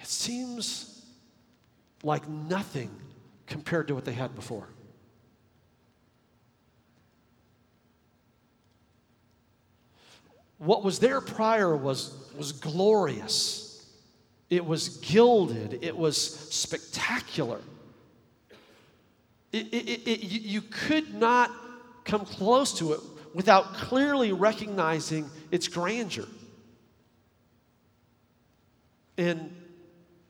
it 0.00 0.06
seems 0.06 1.04
like 2.02 2.28
nothing 2.28 2.90
compared 3.46 3.88
to 3.88 3.94
what 3.94 4.04
they 4.04 4.12
had 4.12 4.34
before. 4.34 4.68
What 10.58 10.82
was 10.82 10.98
there 10.98 11.20
prior 11.20 11.76
was, 11.76 12.14
was 12.36 12.52
glorious, 12.52 13.84
it 14.48 14.64
was 14.64 14.98
gilded, 14.98 15.80
it 15.82 15.96
was 15.96 16.16
spectacular. 16.16 17.60
It, 19.52 19.72
it, 19.72 20.08
it, 20.08 20.22
you 20.22 20.60
could 20.60 21.14
not 21.14 21.50
come 22.04 22.24
close 22.24 22.78
to 22.78 22.92
it 22.92 23.00
without 23.34 23.74
clearly 23.74 24.32
recognizing 24.32 25.28
its 25.50 25.68
grandeur. 25.68 26.26
And, 29.18 29.54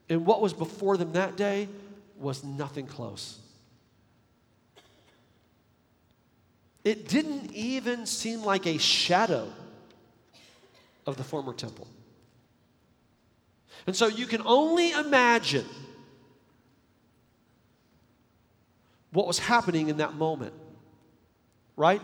and 0.09 0.25
what 0.25 0.41
was 0.41 0.53
before 0.53 0.97
them 0.97 1.13
that 1.13 1.35
day 1.35 1.67
was 2.17 2.43
nothing 2.43 2.87
close. 2.87 3.39
It 6.83 7.09
didn't 7.09 7.53
even 7.53 8.05
seem 8.05 8.43
like 8.43 8.65
a 8.65 8.77
shadow 8.77 9.51
of 11.07 11.17
the 11.17 11.23
former 11.23 11.53
temple. 11.53 11.87
And 13.87 13.95
so 13.95 14.07
you 14.07 14.27
can 14.27 14.41
only 14.45 14.91
imagine 14.91 15.65
what 19.11 19.25
was 19.25 19.39
happening 19.39 19.89
in 19.89 19.97
that 19.97 20.13
moment, 20.13 20.53
right? 21.75 22.01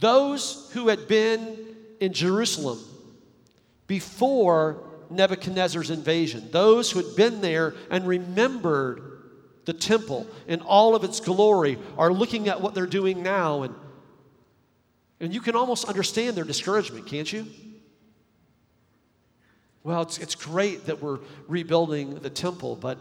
Those 0.00 0.70
who 0.74 0.88
had 0.88 1.08
been 1.08 1.56
in 1.98 2.12
Jerusalem 2.12 2.78
before 3.86 4.84
Nebuchadnezzar's 5.10 5.90
invasion. 5.90 6.48
Those 6.52 6.90
who 6.90 7.02
had 7.02 7.16
been 7.16 7.40
there 7.40 7.74
and 7.90 8.06
remembered 8.06 9.02
the 9.64 9.72
temple 9.72 10.26
in 10.46 10.60
all 10.60 10.94
of 10.94 11.04
its 11.04 11.20
glory 11.20 11.78
are 11.98 12.12
looking 12.12 12.48
at 12.48 12.60
what 12.60 12.74
they're 12.74 12.86
doing 12.86 13.22
now, 13.22 13.62
and, 13.62 13.74
and 15.20 15.34
you 15.34 15.40
can 15.40 15.54
almost 15.54 15.84
understand 15.84 16.36
their 16.36 16.44
discouragement, 16.44 17.06
can't 17.06 17.30
you? 17.30 17.46
Well, 19.82 20.02
it's, 20.02 20.18
it's 20.18 20.34
great 20.34 20.86
that 20.86 21.02
we're 21.02 21.20
rebuilding 21.48 22.16
the 22.16 22.30
temple, 22.30 22.76
but 22.76 22.98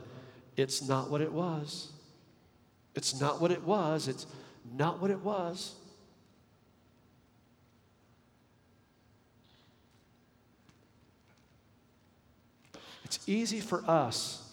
it's 0.55 0.87
not 0.87 1.09
what 1.09 1.21
it 1.21 1.31
was. 1.31 1.91
It's 2.95 3.19
not 3.19 3.41
what 3.41 3.51
it 3.51 3.63
was. 3.63 4.07
It's 4.07 4.25
not 4.77 5.01
what 5.01 5.11
it 5.11 5.19
was. 5.19 5.75
It's 13.05 13.19
easy 13.27 13.59
for 13.59 13.83
us, 13.89 14.47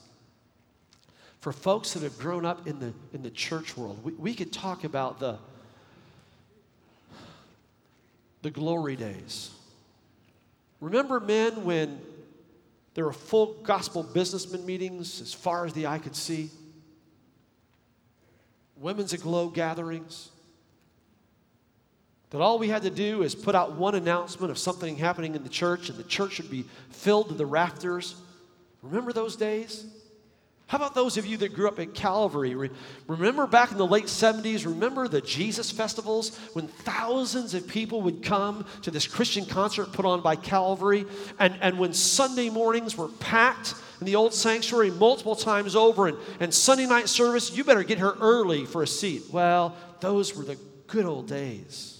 for 1.41 1.53
folks 1.53 1.93
that 1.93 2.03
have 2.03 2.19
grown 2.19 2.47
up 2.47 2.67
in 2.67 2.81
the, 2.81 2.95
in 3.13 3.23
the 3.23 3.31
church 3.31 3.77
world, 3.77 4.03
we, 4.03 4.13
we 4.13 4.35
could 4.35 4.51
talk 4.53 4.85
about 4.85 5.21
the, 5.21 5.39
the 8.47 8.51
glory 8.53 8.95
days. 8.95 9.51
Remember, 10.81 11.19
men, 11.19 11.65
when 11.65 12.01
there 12.95 13.05
were 13.05 13.13
full 13.13 13.55
gospel 13.65 14.05
businessmen 14.05 14.65
meetings 14.65 15.21
as 15.21 15.35
far 15.35 15.67
as 15.67 15.73
the 15.73 15.89
eye 15.89 15.99
could 15.99 16.15
see? 16.15 16.51
Women's 18.77 19.13
aglow 19.13 19.49
gatherings? 19.49 20.31
That 22.31 22.41
all 22.41 22.61
we 22.61 22.69
had 22.69 22.83
to 22.83 22.91
do 22.91 23.23
is 23.23 23.35
put 23.35 23.57
out 23.57 23.73
one 23.73 23.97
announcement 23.97 24.53
of 24.53 24.59
something 24.59 24.95
happening 24.95 25.35
in 25.35 25.43
the 25.43 25.49
church, 25.49 25.89
and 25.89 25.99
the 25.99 26.05
church 26.05 26.39
would 26.39 26.51
be 26.51 26.67
filled 26.91 27.31
to 27.31 27.35
the 27.35 27.47
rafters 27.47 28.15
Remember 28.83 29.13
those 29.13 29.35
days? 29.35 29.85
How 30.69 30.79
about 30.79 30.97
those 30.97 31.17
of 31.17 31.27
you 31.27 31.37
that 31.39 31.55
grew 31.55 31.69
up 31.69 31.79
at 31.79 31.95
Calvary? 31.95 32.57
Remember 33.07 33.47
back 33.47 33.71
in 33.71 33.79
the 33.79 33.87
late 33.87 34.07
70s, 34.07 34.67
remember 34.67 35.07
the 35.07 35.21
Jesus 35.21 35.71
festivals 35.71 36.37
when 36.55 36.67
thousands 36.67 37.55
of 37.55 37.69
people 37.69 38.03
would 38.03 38.21
come 38.25 38.67
to 38.83 38.91
this 38.91 39.07
Christian 39.07 39.47
concert 39.47 39.93
put 39.93 40.05
on 40.05 40.23
by 40.23 40.35
Calvary? 40.35 41.05
And, 41.39 41.57
and 41.61 41.79
when 41.79 41.93
Sunday 41.93 42.51
mornings 42.51 42.97
were 42.97 43.09
packed 43.09 43.75
in 44.01 44.07
the 44.07 44.17
old 44.17 44.35
sanctuary 44.35 44.91
multiple 44.91 45.37
times 45.37 45.77
over, 45.77 46.09
and, 46.09 46.19
and 46.41 46.53
Sunday 46.53 46.87
night 46.87 47.09
service, 47.09 47.57
you 47.57 47.63
better 47.63 47.85
get 47.85 47.99
here 47.99 48.17
early 48.21 48.67
for 48.67 48.83
a 48.83 48.89
seat. 48.89 49.23
Well, 49.31 49.77
those 50.01 50.37
were 50.37 50.45
the 50.45 50.59
good 50.89 51.05
old 51.05 51.29
days. 51.29 51.93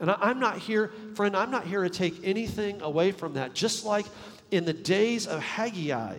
And 0.00 0.10
I, 0.10 0.30
am 0.30 0.40
not 0.40 0.58
here, 0.58 0.92
friend, 1.14 1.36
I'm 1.36 1.50
not 1.50 1.66
here 1.66 1.82
to 1.82 1.90
take 1.90 2.14
anything 2.24 2.80
away 2.82 3.12
from 3.12 3.34
that. 3.34 3.54
Just 3.54 3.84
like 3.84 4.06
in 4.50 4.64
the 4.64 4.72
days 4.72 5.26
of 5.26 5.40
Haggai, 5.42 6.18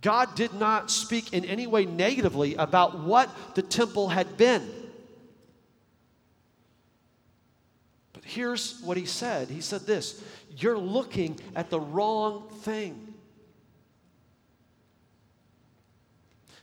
God 0.00 0.34
did 0.34 0.54
not 0.54 0.90
speak 0.90 1.32
in 1.32 1.44
any 1.44 1.66
way 1.66 1.84
negatively 1.84 2.54
about 2.54 3.00
what 3.00 3.54
the 3.54 3.62
temple 3.62 4.08
had 4.08 4.36
been. 4.36 4.68
But 8.12 8.24
here's 8.24 8.80
what 8.80 8.96
he 8.96 9.04
said 9.04 9.48
He 9.48 9.60
said 9.60 9.82
this 9.82 10.22
You're 10.56 10.78
looking 10.78 11.38
at 11.54 11.70
the 11.70 11.80
wrong 11.80 12.48
thing. 12.62 13.09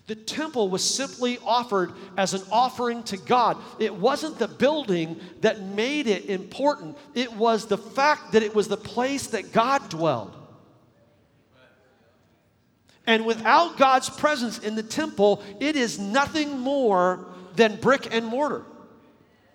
The 0.08 0.16
temple 0.16 0.70
was 0.70 0.84
simply 0.84 1.38
offered 1.46 1.92
as 2.16 2.34
an 2.34 2.42
offering 2.50 3.04
to 3.04 3.18
God. 3.18 3.58
It 3.78 3.94
wasn't 3.94 4.40
the 4.40 4.48
building 4.48 5.20
that 5.42 5.62
made 5.62 6.08
it 6.08 6.26
important, 6.26 6.98
it 7.14 7.34
was 7.34 7.68
the 7.68 7.78
fact 7.78 8.32
that 8.32 8.42
it 8.42 8.56
was 8.56 8.70
the 8.70 8.78
place 8.78 9.28
that 9.28 9.52
God 9.52 9.90
dwelled. 9.90 10.34
And 13.06 13.26
without 13.26 13.78
God's 13.78 14.10
presence 14.10 14.60
in 14.60 14.76
the 14.76 14.84
temple, 14.84 15.42
it 15.60 15.76
is 15.76 16.00
nothing 16.00 16.60
more 16.60 17.26
than 17.56 17.78
brick 17.78 18.14
and 18.14 18.26
mortar. 18.26 18.64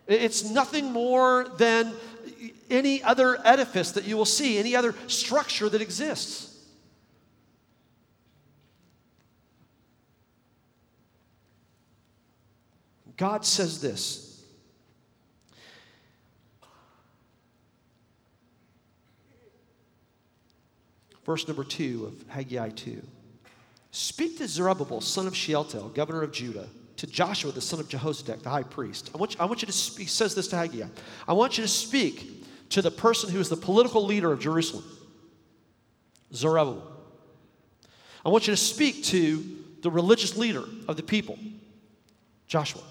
It's 0.07 0.45
nothing 0.45 0.93
more 0.93 1.47
than 1.59 1.95
any 2.71 3.03
other 3.03 3.39
edifice 3.47 3.93
that 3.93 4.05
you 4.05 4.17
will 4.17 4.25
see, 4.25 4.59
any 4.59 4.75
other 4.75 4.95
structure 5.07 5.69
that 5.69 5.81
exists. 5.81 6.52
God 13.17 13.45
says 13.45 13.81
this. 13.81 14.33
Verse 21.25 21.47
number 21.47 21.65
two 21.65 22.07
of 22.07 22.29
Haggai 22.29 22.71
2. 22.71 23.03
Speak 23.93 24.39
to 24.39 24.49
Zerubbabel, 24.49 25.01
son 25.01 25.27
of 25.27 25.37
Shealtiel, 25.37 25.91
governor 25.91 26.23
of 26.23 26.33
Judah, 26.33 26.69
to 26.97 27.07
Joshua, 27.07 27.53
the 27.53 27.61
son 27.61 27.79
of 27.79 27.89
Jehozadak, 27.89 28.43
the 28.43 28.51
high 28.51 28.63
priest. 28.63 29.11
I 29.15 29.19
want 29.19 29.35
you, 29.35 29.41
I 29.41 29.45
want 29.45 29.63
you 29.63 29.67
to 29.67 29.73
speak, 29.73 30.07
he 30.07 30.09
says 30.09 30.35
this 30.35 30.49
to 30.49 30.57
Haggai. 30.57 30.87
I 31.29 31.33
want 31.33 31.59
you 31.59 31.63
to 31.63 31.69
speak 31.69 32.71
to 32.71 32.83
the 32.83 32.91
person 32.91 33.31
who 33.31 33.39
is 33.39 33.49
the 33.49 33.57
political 33.57 34.05
leader 34.05 34.33
of 34.33 34.41
Jerusalem, 34.41 34.85
Zerubbabel. 36.33 36.91
I 38.25 38.31
want 38.31 38.47
you 38.47 38.53
to 38.53 38.61
speak 38.61 39.05
to 39.05 39.45
the 39.83 39.91
religious 39.91 40.37
leader 40.37 40.65
of 40.89 40.97
the 40.97 41.03
people, 41.03 41.39
Joshua. 42.47 42.83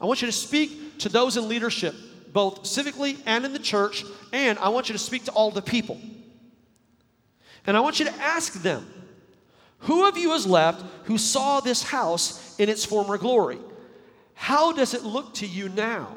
I 0.00 0.06
want 0.06 0.22
you 0.22 0.26
to 0.26 0.32
speak 0.32 0.98
to 1.00 1.08
those 1.08 1.36
in 1.36 1.48
leadership, 1.48 1.94
both 2.32 2.62
civically 2.62 3.18
and 3.26 3.44
in 3.44 3.52
the 3.52 3.58
church, 3.58 4.04
and 4.32 4.58
I 4.58 4.68
want 4.68 4.88
you 4.88 4.92
to 4.92 4.98
speak 4.98 5.24
to 5.24 5.32
all 5.32 5.50
the 5.50 5.62
people. 5.62 6.00
And 7.66 7.76
I 7.76 7.80
want 7.80 7.98
you 7.98 8.06
to 8.06 8.14
ask 8.14 8.54
them, 8.62 8.86
who 9.80 10.08
of 10.08 10.16
you 10.16 10.32
is 10.32 10.46
left 10.46 10.84
who 11.04 11.18
saw 11.18 11.60
this 11.60 11.82
house 11.82 12.58
in 12.58 12.68
its 12.68 12.84
former 12.84 13.18
glory? 13.18 13.58
How 14.34 14.72
does 14.72 14.94
it 14.94 15.02
look 15.02 15.34
to 15.34 15.46
you 15.46 15.68
now? 15.68 16.16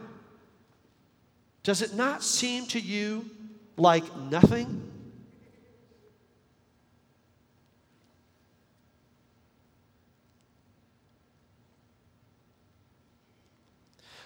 Does 1.63 1.81
it 1.81 1.93
not 1.95 2.23
seem 2.23 2.65
to 2.67 2.79
you 2.79 3.29
like 3.77 4.03
nothing? 4.17 4.90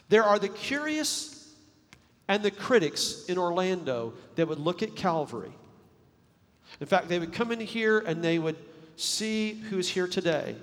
There 0.09 0.23
are 0.23 0.39
the 0.39 0.49
curious 0.49 1.53
and 2.27 2.43
the 2.43 2.51
critics 2.51 3.25
in 3.27 3.37
Orlando 3.37 4.13
that 4.35 4.47
would 4.47 4.59
look 4.59 4.83
at 4.83 4.95
Calvary. 4.95 5.51
In 6.79 6.87
fact, 6.87 7.07
they 7.07 7.19
would 7.19 7.33
come 7.33 7.51
in 7.51 7.59
here 7.59 7.99
and 7.99 8.23
they 8.23 8.39
would 8.39 8.57
see 8.95 9.53
who's 9.69 9.89
here 9.89 10.07
today, 10.07 10.55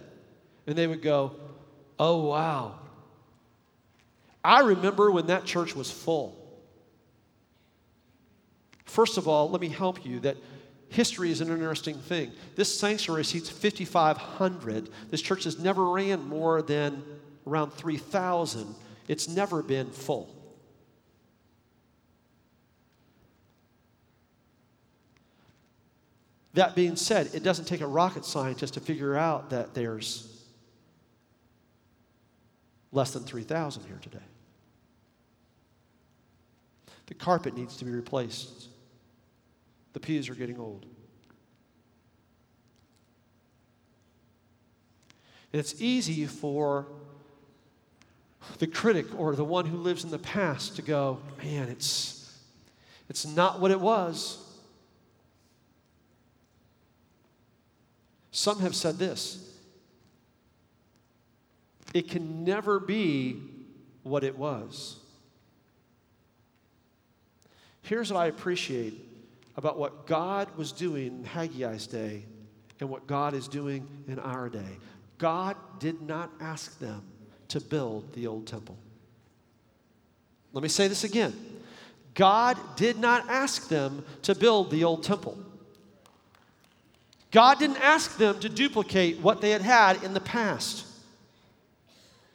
and 0.66 0.76
they 0.76 0.86
would 0.86 1.02
go, 1.02 1.32
Oh, 1.98 2.26
wow. 2.26 2.78
I 4.44 4.60
remember 4.60 5.10
when 5.10 5.26
that 5.26 5.44
church 5.44 5.76
was 5.76 5.90
full. 5.90 6.36
First 8.84 9.18
of 9.18 9.28
all, 9.28 9.48
let 9.50 9.60
me 9.60 9.68
help 9.68 10.04
you 10.04 10.18
that 10.20 10.36
history 10.88 11.30
is 11.30 11.40
an 11.40 11.48
interesting 11.48 11.96
thing. 11.96 12.32
This 12.56 12.76
sanctuary 12.76 13.24
seats 13.24 13.48
5,500. 13.48 14.90
This 15.10 15.22
church 15.22 15.44
has 15.44 15.58
never 15.58 15.90
ran 15.90 16.28
more 16.28 16.60
than 16.60 17.04
around 17.46 17.70
3,000 17.70 18.74
it's 19.08 19.28
never 19.28 19.62
been 19.62 19.90
full. 19.90 20.34
That 26.54 26.74
being 26.74 26.96
said, 26.96 27.30
it 27.34 27.42
doesn't 27.42 27.64
take 27.64 27.80
a 27.80 27.86
rocket 27.86 28.24
scientist 28.24 28.74
to 28.74 28.80
figure 28.80 29.16
out 29.16 29.50
that 29.50 29.74
there's 29.74 30.28
less 32.92 33.12
than 33.12 33.24
3,000 33.24 33.84
here 33.84 33.98
today. 34.02 34.18
The 37.06 37.14
carpet 37.14 37.56
needs 37.56 37.76
to 37.78 37.84
be 37.84 37.90
replaced. 37.90 38.68
The 39.94 40.00
pews 40.00 40.28
are 40.28 40.34
getting 40.34 40.58
old. 40.58 40.84
And 45.52 45.60
it's 45.60 45.80
easy 45.80 46.26
for 46.26 46.86
the 48.58 48.66
critic 48.66 49.06
or 49.18 49.34
the 49.34 49.44
one 49.44 49.66
who 49.66 49.76
lives 49.76 50.04
in 50.04 50.10
the 50.10 50.18
past 50.18 50.76
to 50.76 50.82
go, 50.82 51.18
man, 51.42 51.68
it's, 51.68 52.38
it's 53.08 53.26
not 53.26 53.60
what 53.60 53.70
it 53.70 53.80
was. 53.80 54.38
Some 58.30 58.60
have 58.60 58.74
said 58.74 58.98
this 58.98 59.38
it 61.92 62.08
can 62.08 62.44
never 62.44 62.80
be 62.80 63.36
what 64.02 64.24
it 64.24 64.36
was. 64.36 64.96
Here's 67.82 68.12
what 68.12 68.20
I 68.20 68.26
appreciate 68.26 68.94
about 69.56 69.78
what 69.78 70.06
God 70.06 70.48
was 70.56 70.72
doing 70.72 71.06
in 71.08 71.24
Haggai's 71.24 71.86
day 71.86 72.24
and 72.80 72.88
what 72.88 73.06
God 73.06 73.34
is 73.34 73.48
doing 73.48 73.86
in 74.08 74.18
our 74.18 74.48
day. 74.48 74.78
God 75.18 75.56
did 75.78 76.00
not 76.00 76.30
ask 76.40 76.78
them 76.78 77.02
to 77.52 77.60
build 77.60 78.14
the 78.14 78.26
old 78.26 78.46
temple. 78.46 78.78
Let 80.54 80.62
me 80.62 80.70
say 80.70 80.88
this 80.88 81.04
again 81.04 81.34
God 82.14 82.58
did 82.76 82.98
not 82.98 83.28
ask 83.28 83.68
them 83.68 84.04
to 84.22 84.34
build 84.34 84.70
the 84.70 84.84
old 84.84 85.02
temple. 85.04 85.38
God 87.30 87.58
didn't 87.58 87.82
ask 87.82 88.16
them 88.16 88.40
to 88.40 88.48
duplicate 88.48 89.18
what 89.20 89.42
they 89.42 89.50
had 89.50 89.60
had 89.60 90.02
in 90.02 90.14
the 90.14 90.20
past. 90.20 90.86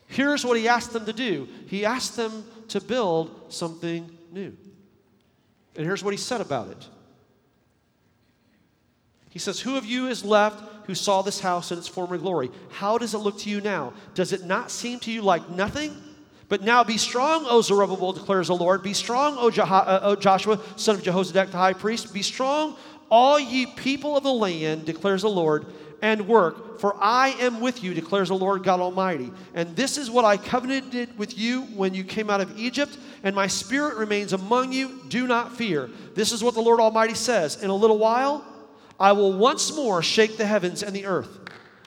Here's 0.07 0.45
what 0.45 0.55
He 0.57 0.67
asked 0.67 0.93
them 0.93 1.05
to 1.05 1.13
do 1.13 1.47
He 1.65 1.83
asked 1.83 2.15
them 2.15 2.45
to 2.67 2.79
build 2.79 3.51
something 3.51 4.07
new. 4.31 4.55
And 5.75 5.85
here's 5.85 6.03
what 6.03 6.13
He 6.13 6.19
said 6.19 6.41
about 6.41 6.69
it 6.69 6.87
He 9.31 9.39
says, 9.39 9.59
Who 9.61 9.77
of 9.77 9.85
you 9.85 10.09
is 10.09 10.23
left 10.23 10.76
who 10.87 10.95
saw 10.95 11.21
this 11.21 11.39
house 11.39 11.71
in 11.71 11.77
its 11.77 11.87
former 11.87 12.17
glory? 12.17 12.49
How 12.71 12.97
does 12.97 13.13
it 13.13 13.19
look 13.19 13.37
to 13.39 13.49
you 13.49 13.61
now? 13.61 13.93
Does 14.15 14.33
it 14.33 14.45
not 14.45 14.71
seem 14.71 14.99
to 15.01 15.11
you 15.11 15.21
like 15.21 15.49
nothing? 15.49 15.95
But 16.49 16.61
now 16.61 16.83
be 16.83 16.97
strong, 16.97 17.45
O 17.45 17.61
Zerubbabel, 17.61 18.13
declares 18.13 18.47
the 18.47 18.55
Lord. 18.55 18.81
Be 18.81 18.93
strong, 18.93 19.35
O, 19.37 19.49
uh, 19.49 19.99
o 20.01 20.15
Joshua, 20.15 20.59
son 20.77 20.95
of 20.95 21.03
Jehozadak 21.03 21.51
the 21.51 21.57
high 21.57 21.73
priest. 21.73 22.13
Be 22.13 22.21
strong, 22.21 22.77
all 23.11 23.39
ye 23.39 23.65
people 23.65 24.15
of 24.15 24.23
the 24.23 24.31
land, 24.31 24.85
declares 24.85 25.23
the 25.23 25.29
Lord, 25.29 25.65
and 26.01 26.27
work, 26.27 26.79
for 26.79 26.95
I 27.01 27.29
am 27.39 27.59
with 27.59 27.83
you, 27.83 27.93
declares 27.93 28.29
the 28.29 28.35
Lord 28.35 28.63
God 28.63 28.79
Almighty. 28.79 29.31
And 29.53 29.75
this 29.75 29.97
is 29.97 30.09
what 30.09 30.25
I 30.25 30.37
covenanted 30.37 31.17
with 31.17 31.37
you 31.37 31.63
when 31.63 31.93
you 31.93 32.03
came 32.03 32.29
out 32.29 32.39
of 32.39 32.57
Egypt, 32.57 32.97
and 33.23 33.35
my 33.35 33.47
spirit 33.47 33.97
remains 33.97 34.31
among 34.31 34.71
you. 34.71 35.01
Do 35.09 35.27
not 35.27 35.55
fear. 35.55 35.89
This 36.15 36.31
is 36.31 36.43
what 36.43 36.53
the 36.53 36.61
Lord 36.61 36.79
Almighty 36.79 37.15
says. 37.15 37.61
In 37.61 37.69
a 37.69 37.75
little 37.75 37.97
while, 37.97 38.45
I 38.99 39.11
will 39.11 39.33
once 39.33 39.75
more 39.75 40.01
shake 40.01 40.37
the 40.37 40.45
heavens 40.45 40.83
and 40.83 40.95
the 40.95 41.05
earth, 41.05 41.39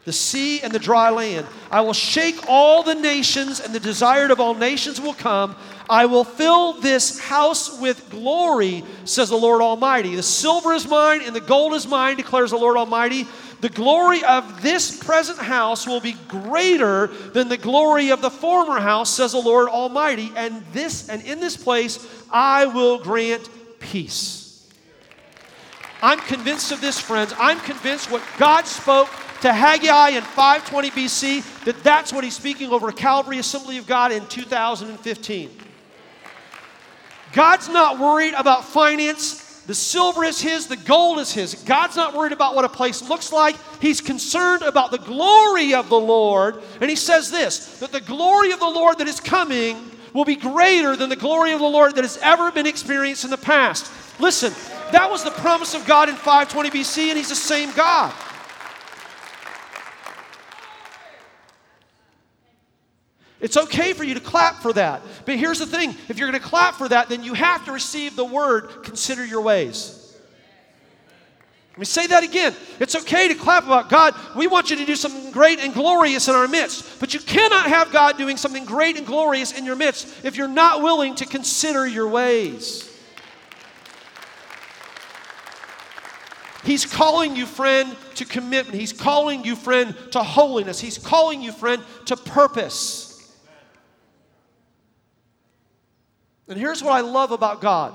the 0.04 0.12
sea 0.12 0.61
and 0.61 0.72
the 0.72 0.78
dry 0.78 1.11
land. 1.11 1.46
I 1.70 1.80
will 1.80 1.92
shake 1.92 2.48
all 2.48 2.82
the 2.82 2.94
nations, 2.94 3.61
and 3.61 3.74
the 3.74 3.80
desired 3.80 4.30
of 4.30 4.40
all 4.40 4.54
nations 4.54 5.00
will 5.00 5.14
come. 5.14 5.56
I 5.88 6.06
will 6.06 6.24
fill 6.24 6.74
this 6.74 7.18
house 7.18 7.80
with 7.80 8.11
glory, 8.11 8.84
says 9.04 9.30
the 9.30 9.36
Lord 9.36 9.61
Almighty. 9.61 10.14
The 10.14 10.22
silver 10.22 10.72
is 10.72 10.88
mine, 10.88 11.22
and 11.22 11.34
the 11.34 11.40
gold 11.40 11.74
is 11.74 11.86
mine, 11.86 12.16
declares 12.16 12.52
the 12.52 12.58
Lord 12.58 12.76
Almighty. 12.76 13.26
The 13.61 13.68
glory 13.68 14.24
of 14.24 14.62
this 14.62 14.96
present 14.96 15.38
house 15.38 15.86
will 15.86 16.00
be 16.00 16.16
greater 16.28 17.08
than 17.08 17.48
the 17.48 17.58
glory 17.58 18.11
of 18.11 18.22
the 18.22 18.30
former 18.30 18.80
house, 18.80 19.11
says 19.11 19.32
the 19.32 19.38
Lord 19.38 19.68
Almighty. 19.68 20.32
And 20.34 20.64
this 20.72 21.08
and 21.08 21.22
in 21.22 21.40
this 21.40 21.56
place 21.56 21.98
I 22.30 22.66
will 22.66 23.00
grant 23.00 23.48
peace. 23.80 24.39
I'm 26.03 26.18
convinced 26.20 26.72
of 26.72 26.80
this, 26.80 26.98
friends. 26.98 27.34
I'm 27.38 27.61
convinced 27.61 28.11
what 28.11 28.22
God 28.38 28.66
spoke 28.66 29.09
to 29.42 29.53
Haggai 29.53 30.11
in 30.11 30.22
520 30.22 30.90
BC, 30.90 31.64
that 31.64 31.82
that's 31.82 32.12
what 32.12 32.24
he's 32.24 32.36
speaking 32.36 32.70
over 32.70 32.92
Calvary 32.92 33.38
Assembly 33.38 33.78
of 33.78 33.86
God 33.86 34.12
in 34.12 34.26
2015. 34.26 35.51
God's 37.32 37.68
not 37.68 37.98
worried 37.98 38.34
about 38.34 38.64
finance. 38.64 39.62
The 39.66 39.74
silver 39.74 40.24
is 40.24 40.40
his, 40.40 40.66
the 40.66 40.76
gold 40.76 41.20
is 41.20 41.32
his. 41.32 41.55
God's 41.55 41.96
not 41.96 42.14
worried 42.14 42.32
about 42.32 42.55
what 42.55 42.64
a 42.64 42.68
place 42.68 43.09
looks 43.09 43.32
like. 43.32 43.57
He's 43.80 44.01
concerned 44.01 44.62
about 44.62 44.90
the 44.90 44.98
glory 44.98 45.74
of 45.74 45.88
the 45.88 46.01
Lord. 46.01 46.62
And 46.80 46.90
he 46.90 46.96
says 46.96 47.30
this 47.30 47.78
that 47.78 47.92
the 47.92 48.01
glory 48.01 48.53
of 48.53 48.59
the 48.59 48.68
Lord 48.68 48.98
that 48.98 49.07
is 49.07 49.20
coming 49.20 49.90
will 50.12 50.24
be 50.24 50.36
greater 50.36 50.96
than 50.96 51.09
the 51.09 51.16
glory 51.16 51.53
of 51.53 51.61
the 51.61 51.66
Lord 51.66 51.94
that 51.94 52.05
has 52.05 52.18
ever 52.18 52.51
been 52.51 52.66
experienced 52.66 53.24
in 53.24 53.30
the 53.30 53.38
past. 53.38 53.90
Listen, 54.18 54.53
that 54.93 55.11
was 55.11 55.24
the 55.24 55.30
promise 55.30 55.74
of 55.74 55.86
God 55.86 56.09
in 56.09 56.14
520 56.14 56.70
BC, 56.70 57.09
and 57.09 57.18
He's 57.18 57.28
the 57.28 57.34
same 57.34 57.72
God. 57.72 58.12
It's 63.41 63.57
okay 63.57 63.95
for 63.95 64.05
you 64.05 64.14
to 64.14 64.20
clap 64.20 64.62
for 64.62 64.72
that. 64.74 65.03
But 65.24 65.36
here's 65.36 65.59
the 65.59 65.66
thing 65.66 65.97
if 66.09 66.18
you're 66.18 66.30
going 66.30 66.41
to 66.41 66.47
clap 66.47 66.74
for 66.74 66.88
that, 66.88 67.09
then 67.09 67.24
you 67.24 67.34
have 67.34 67.64
to 67.64 67.72
receive 67.72 68.14
the 68.14 68.24
word, 68.24 68.84
consider 68.84 69.24
your 69.24 69.41
ways. 69.41 69.97
Let 71.72 71.78
me 71.78 71.84
say 71.86 72.07
that 72.09 72.24
again. 72.24 72.55
It's 72.78 72.95
okay 72.95 73.28
to 73.28 73.34
clap 73.34 73.64
about 73.64 73.88
God. 73.88 74.14
We 74.36 74.47
want 74.49 74.70
you 74.70 74.76
to 74.76 74.84
do 74.84 74.97
something 74.97 75.30
great 75.30 75.61
and 75.61 75.72
glorious 75.72 76.28
in 76.28 76.34
our 76.34 76.49
midst. 76.49 77.01
But 77.01 77.14
you 77.14 77.20
cannot 77.20 77.66
have 77.66 77.93
God 77.93 78.18
doing 78.18 78.36
something 78.36 78.66
great 78.66 78.99
and 78.99 79.07
glorious 79.07 79.57
in 79.57 79.64
your 79.64 79.76
midst 79.76 80.24
if 80.24 80.36
you're 80.36 80.49
not 80.49 80.82
willing 80.82 81.14
to 81.14 81.26
consider 81.26 81.86
your 81.86 82.09
ways. 82.09 82.89
He's 86.64 86.84
calling 86.84 87.36
you, 87.36 87.46
friend, 87.46 87.96
to 88.16 88.24
commitment. 88.24 88.78
He's 88.78 88.92
calling 88.92 89.44
you, 89.44 89.56
friend, 89.56 89.94
to 90.12 90.22
holiness. 90.22 90.78
He's 90.78 90.98
calling 90.98 91.40
you, 91.42 91.52
friend, 91.52 91.82
to 92.06 92.16
purpose. 92.16 93.06
And 96.48 96.58
here's 96.58 96.82
what 96.82 96.92
I 96.92 97.00
love 97.00 97.30
about 97.30 97.61
God 97.61 97.94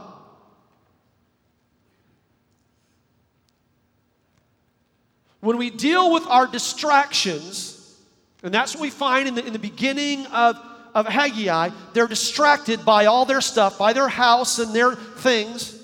when 5.45 5.57
we 5.57 5.69
deal 5.69 6.11
with 6.11 6.25
our 6.25 6.47
distractions, 6.47 7.95
and 8.41 8.51
that's 8.51 8.73
what 8.73 8.81
we 8.81 8.89
find 8.89 9.27
in 9.27 9.35
the, 9.35 9.45
in 9.45 9.53
the 9.53 9.59
beginning 9.59 10.25
of, 10.27 10.57
of 10.95 11.05
Haggai, 11.05 11.69
they're 11.93 12.07
distracted 12.07 12.83
by 12.83 13.05
all 13.05 13.25
their 13.25 13.41
stuff, 13.41 13.77
by 13.77 13.93
their 13.93 14.07
house 14.07 14.57
and 14.57 14.73
their 14.73 14.95
things. 14.95 15.74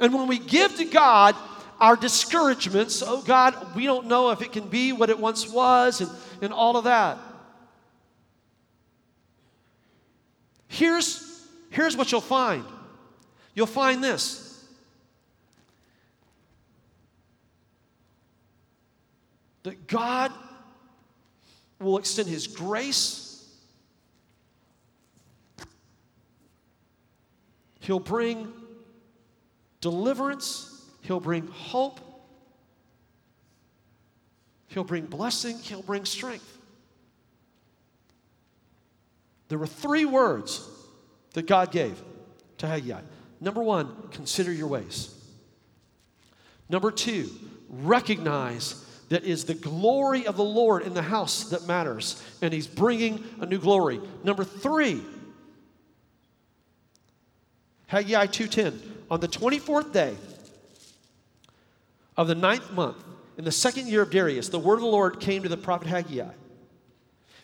And 0.00 0.14
when 0.14 0.28
we 0.28 0.38
give 0.38 0.76
to 0.76 0.84
God 0.84 1.34
our 1.80 1.96
discouragements, 1.96 3.02
oh 3.04 3.22
God, 3.22 3.74
we 3.74 3.84
don't 3.84 4.06
know 4.06 4.30
if 4.30 4.42
it 4.42 4.52
can 4.52 4.68
be 4.68 4.92
what 4.92 5.10
it 5.10 5.18
once 5.18 5.48
was, 5.48 6.00
and, 6.00 6.10
and 6.42 6.52
all 6.52 6.76
of 6.76 6.84
that. 6.84 7.18
Here's, 10.68 11.46
here's 11.70 11.96
what 11.96 12.12
you'll 12.12 12.20
find 12.20 12.64
you'll 13.54 13.66
find 13.66 14.04
this. 14.04 14.44
That 19.64 19.88
God 19.88 20.32
will 21.80 21.98
extend 21.98 22.28
His 22.28 22.46
grace. 22.46 23.44
He'll 27.80 27.98
bring 27.98 28.52
deliverance, 29.80 30.74
He'll 31.02 31.20
bring 31.20 31.46
hope, 31.48 32.00
He'll 34.68 34.84
bring 34.84 35.06
blessing, 35.06 35.58
He'll 35.58 35.82
bring 35.82 36.04
strength. 36.04 36.56
There 39.48 39.58
were 39.58 39.66
three 39.66 40.04
words 40.04 40.68
that 41.32 41.46
God 41.46 41.72
gave 41.72 42.02
to 42.58 42.66
Haggai. 42.66 43.00
Number 43.40 43.62
one, 43.62 44.08
consider 44.10 44.52
your 44.52 44.66
ways. 44.66 45.14
Number 46.68 46.90
two, 46.90 47.30
recognize 47.70 48.84
that 49.08 49.24
is 49.24 49.44
the 49.44 49.54
glory 49.54 50.26
of 50.26 50.36
the 50.36 50.44
Lord 50.44 50.82
in 50.82 50.92
the 50.92 51.02
house 51.02 51.44
that 51.50 51.66
matters, 51.66 52.22
and 52.42 52.52
He's 52.52 52.66
bringing 52.66 53.24
a 53.40 53.46
new 53.46 53.58
glory. 53.58 54.00
Number 54.22 54.44
three, 54.44 55.02
Haggai 57.86 58.26
2:10. 58.26 58.97
On 59.10 59.20
the 59.20 59.28
24th 59.28 59.92
day 59.92 60.16
of 62.16 62.28
the 62.28 62.34
ninth 62.34 62.72
month, 62.72 63.02
in 63.36 63.44
the 63.44 63.52
second 63.52 63.86
year 63.88 64.02
of 64.02 64.10
Darius, 64.10 64.48
the 64.48 64.58
word 64.58 64.74
of 64.74 64.80
the 64.80 64.86
Lord 64.86 65.20
came 65.20 65.44
to 65.44 65.48
the 65.48 65.56
prophet 65.56 65.86
Haggai. 65.88 66.30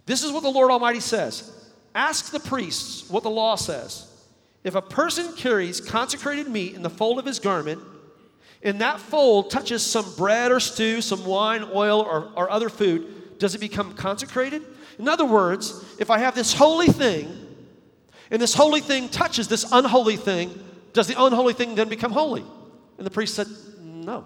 This 0.07 0.23
is 0.23 0.33
what 0.33 0.43
the 0.43 0.51
Lord 0.51 0.71
Almighty 0.71 1.01
says 1.01 1.51
Ask 1.95 2.33
the 2.33 2.41
priests 2.41 3.09
what 3.09 3.23
the 3.23 3.31
law 3.31 3.55
says. 3.55 4.11
If 4.65 4.75
a 4.75 4.83
person 4.83 5.33
carries 5.35 5.81
consecrated 5.81 6.49
meat 6.49 6.75
in 6.75 6.83
the 6.83 6.91
fold 6.91 7.19
of 7.19 7.27
his 7.27 7.39
garment, 7.39 7.81
and 8.63 8.81
that 8.81 8.99
fold 8.99 9.51
touches 9.51 9.85
some 9.85 10.07
bread 10.17 10.51
or 10.51 10.59
stew, 10.59 11.03
some 11.03 11.25
wine, 11.25 11.65
oil, 11.73 12.01
or, 12.01 12.31
or 12.35 12.51
other 12.51 12.71
food, 12.71 13.39
does 13.39 13.55
it 13.55 13.59
become 13.59 13.95
consecrated? 13.95 14.63
In 14.99 15.07
other 15.07 15.27
words, 15.27 15.85
if 15.99 16.11
I 16.11 16.19
have 16.19 16.35
this 16.35 16.55
holy 16.55 16.87
thing, 16.87 17.29
and 18.31 18.41
this 18.41 18.55
holy 18.55 18.81
thing 18.81 19.11
touches 19.11 19.49
this 19.49 19.71
unholy 19.71 20.17
thing, 20.17 20.59
does 20.95 21.09
the 21.09 21.23
unholy 21.23 21.53
thing 21.53 21.75
then 21.75 21.91
become 21.91 22.13
holy? 22.13 22.45
And 22.97 23.07
the 23.07 23.11
priest 23.11 23.35
said, 23.35 23.49
No. 23.83 24.25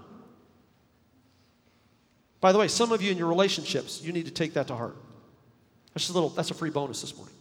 By 2.40 2.52
the 2.52 2.58
way, 2.58 2.68
some 2.68 2.92
of 2.92 3.02
you 3.02 3.10
in 3.10 3.18
your 3.18 3.26
relationships, 3.26 4.00
you 4.00 4.12
need 4.12 4.26
to 4.26 4.30
take 4.30 4.54
that 4.54 4.68
to 4.68 4.76
heart. 4.76 4.96
That's 5.92 6.04
just 6.04 6.10
a 6.10 6.12
little, 6.12 6.28
that's 6.28 6.52
a 6.52 6.54
free 6.54 6.70
bonus 6.70 7.00
this 7.00 7.16
morning. 7.16 7.34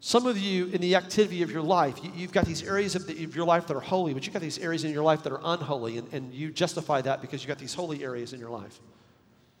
Some 0.00 0.26
of 0.26 0.38
you, 0.38 0.68
in 0.68 0.80
the 0.80 0.94
activity 0.94 1.42
of 1.42 1.50
your 1.50 1.62
life, 1.62 1.98
you, 2.02 2.22
have 2.22 2.32
got 2.32 2.46
these 2.46 2.62
areas 2.62 2.94
of, 2.94 3.08
the, 3.08 3.24
of, 3.24 3.34
your 3.34 3.44
life 3.44 3.66
that 3.66 3.76
are 3.76 3.80
holy, 3.80 4.14
but 4.14 4.24
you've 4.24 4.32
got 4.32 4.40
these 4.40 4.58
areas 4.58 4.84
in 4.84 4.92
your 4.92 5.02
life 5.02 5.24
that 5.24 5.32
are 5.32 5.40
unholy, 5.42 5.98
and, 5.98 6.10
and 6.14 6.32
you 6.32 6.52
justify 6.52 7.02
that 7.02 7.20
because 7.20 7.42
you've 7.42 7.48
got 7.48 7.58
these 7.58 7.74
holy 7.74 8.04
areas 8.04 8.32
in 8.32 8.38
your 8.38 8.50
life. 8.50 8.78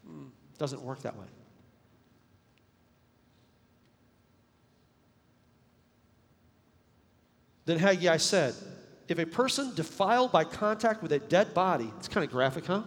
Mm, 0.08 0.28
doesn't 0.56 0.80
work 0.80 1.02
that 1.02 1.16
way. 1.16 1.26
Then 7.66 7.78
Haggai 7.78 8.16
said, 8.16 8.54
if 9.08 9.18
a 9.18 9.26
person 9.26 9.74
defiled 9.74 10.32
by 10.32 10.44
contact 10.44 11.02
with 11.02 11.12
a 11.12 11.18
dead 11.18 11.52
body, 11.52 11.92
it's 11.98 12.08
kind 12.08 12.24
of 12.24 12.30
graphic, 12.30 12.66
huh? 12.66 12.82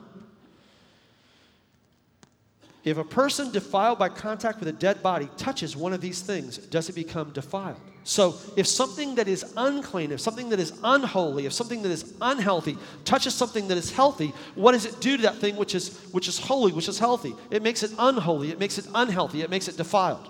If 2.83 2.97
a 2.97 3.03
person 3.03 3.51
defiled 3.51 3.99
by 3.99 4.09
contact 4.09 4.59
with 4.59 4.69
a 4.69 4.73
dead 4.73 5.03
body 5.03 5.29
touches 5.37 5.75
one 5.75 5.93
of 5.93 6.01
these 6.01 6.21
things, 6.21 6.57
does 6.57 6.89
it 6.89 6.95
become 6.95 7.31
defiled? 7.31 7.79
So, 8.05 8.37
if 8.55 8.65
something 8.65 9.15
that 9.15 9.27
is 9.27 9.53
unclean, 9.57 10.11
if 10.11 10.21
something 10.21 10.49
that 10.49 10.59
is 10.59 10.73
unholy, 10.83 11.45
if 11.45 11.53
something 11.53 11.83
that 11.83 11.91
is 11.91 12.13
unhealthy 12.21 12.77
touches 13.03 13.35
something 13.35 13.67
that 13.67 13.77
is 13.77 13.91
healthy, 13.91 14.33
what 14.55 14.71
does 14.71 14.85
it 14.85 14.99
do 15.01 15.17
to 15.17 15.23
that 15.23 15.35
thing 15.35 15.57
which 15.57 15.75
is, 15.75 15.99
which 16.11 16.27
is 16.29 16.39
holy, 16.39 16.71
which 16.71 16.87
is 16.87 16.97
healthy? 16.97 17.35
It 17.51 17.61
makes 17.61 17.83
it 17.83 17.91
unholy, 17.99 18.51
it 18.51 18.59
makes 18.59 18.77
it 18.77 18.87
unhealthy, 18.95 19.41
it 19.41 19.49
makes 19.49 19.67
it 19.67 19.75
defiled. 19.75 20.29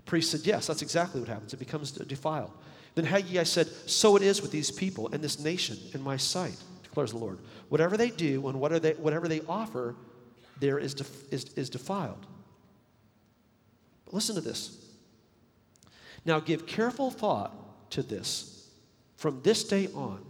The 0.00 0.04
priest 0.10 0.30
said, 0.30 0.46
Yes, 0.46 0.66
that's 0.66 0.80
exactly 0.80 1.20
what 1.20 1.28
happens. 1.28 1.52
It 1.52 1.58
becomes 1.58 1.92
defiled. 1.92 2.52
Then 2.94 3.04
Haggai 3.04 3.42
said, 3.42 3.66
So 3.84 4.16
it 4.16 4.22
is 4.22 4.40
with 4.40 4.50
these 4.50 4.70
people 4.70 5.10
and 5.12 5.22
this 5.22 5.38
nation 5.38 5.76
in 5.92 6.00
my 6.00 6.16
sight, 6.16 6.56
declares 6.82 7.12
the 7.12 7.18
Lord. 7.18 7.38
Whatever 7.68 7.98
they 7.98 8.08
do 8.08 8.48
and 8.48 8.58
whatever 8.58 8.80
they, 8.80 8.92
whatever 8.94 9.28
they 9.28 9.42
offer, 9.42 9.94
there 10.58 10.78
is, 10.78 10.94
def, 10.94 11.30
is, 11.30 11.44
is 11.54 11.68
defiled. 11.68 12.26
But 14.06 14.14
listen 14.14 14.36
to 14.36 14.40
this. 14.40 14.86
Now 16.24 16.40
give 16.40 16.66
careful 16.66 17.10
thought 17.10 17.90
to 17.90 18.02
this. 18.02 18.70
From 19.16 19.42
this 19.42 19.64
day 19.64 19.88
on, 19.94 20.24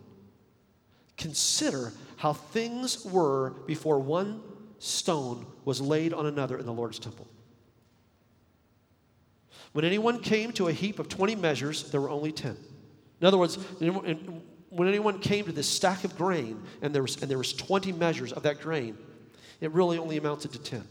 consider 1.16 1.92
how 2.16 2.32
things 2.32 3.04
were 3.04 3.50
before 3.68 4.00
one 4.00 4.42
stone 4.80 5.46
was 5.64 5.80
laid 5.80 6.12
on 6.12 6.26
another 6.26 6.58
in 6.58 6.66
the 6.66 6.72
Lord's 6.72 6.98
temple. 6.98 7.28
When 9.72 9.84
anyone 9.84 10.20
came 10.20 10.52
to 10.52 10.68
a 10.68 10.72
heap 10.72 10.98
of 10.98 11.08
20 11.08 11.36
measures, 11.36 11.90
there 11.90 12.00
were 12.00 12.10
only 12.10 12.32
10. 12.32 12.56
In 13.20 13.26
other 13.26 13.38
words, 13.38 13.56
when 13.78 14.88
anyone 14.88 15.18
came 15.18 15.44
to 15.44 15.52
this 15.52 15.68
stack 15.68 16.04
of 16.04 16.16
grain 16.16 16.62
and 16.82 16.94
there 16.94 17.02
was, 17.02 17.20
and 17.22 17.30
there 17.30 17.38
was 17.38 17.52
20 17.52 17.92
measures 17.92 18.32
of 18.32 18.42
that 18.44 18.60
grain, 18.60 18.98
it 19.60 19.70
really 19.72 19.98
only 19.98 20.16
amounted 20.16 20.52
to 20.52 20.58
10. 20.58 20.84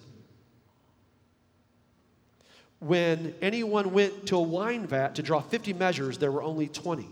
When 2.79 3.35
anyone 3.41 3.91
went 3.91 4.27
to 4.27 4.37
a 4.37 4.41
wine 4.41 4.87
vat 4.87 5.15
to 5.15 5.23
draw 5.23 5.41
50 5.41 5.73
measures, 5.73 6.17
there 6.17 6.31
were 6.31 6.43
only 6.43 6.69
20. 6.69 7.07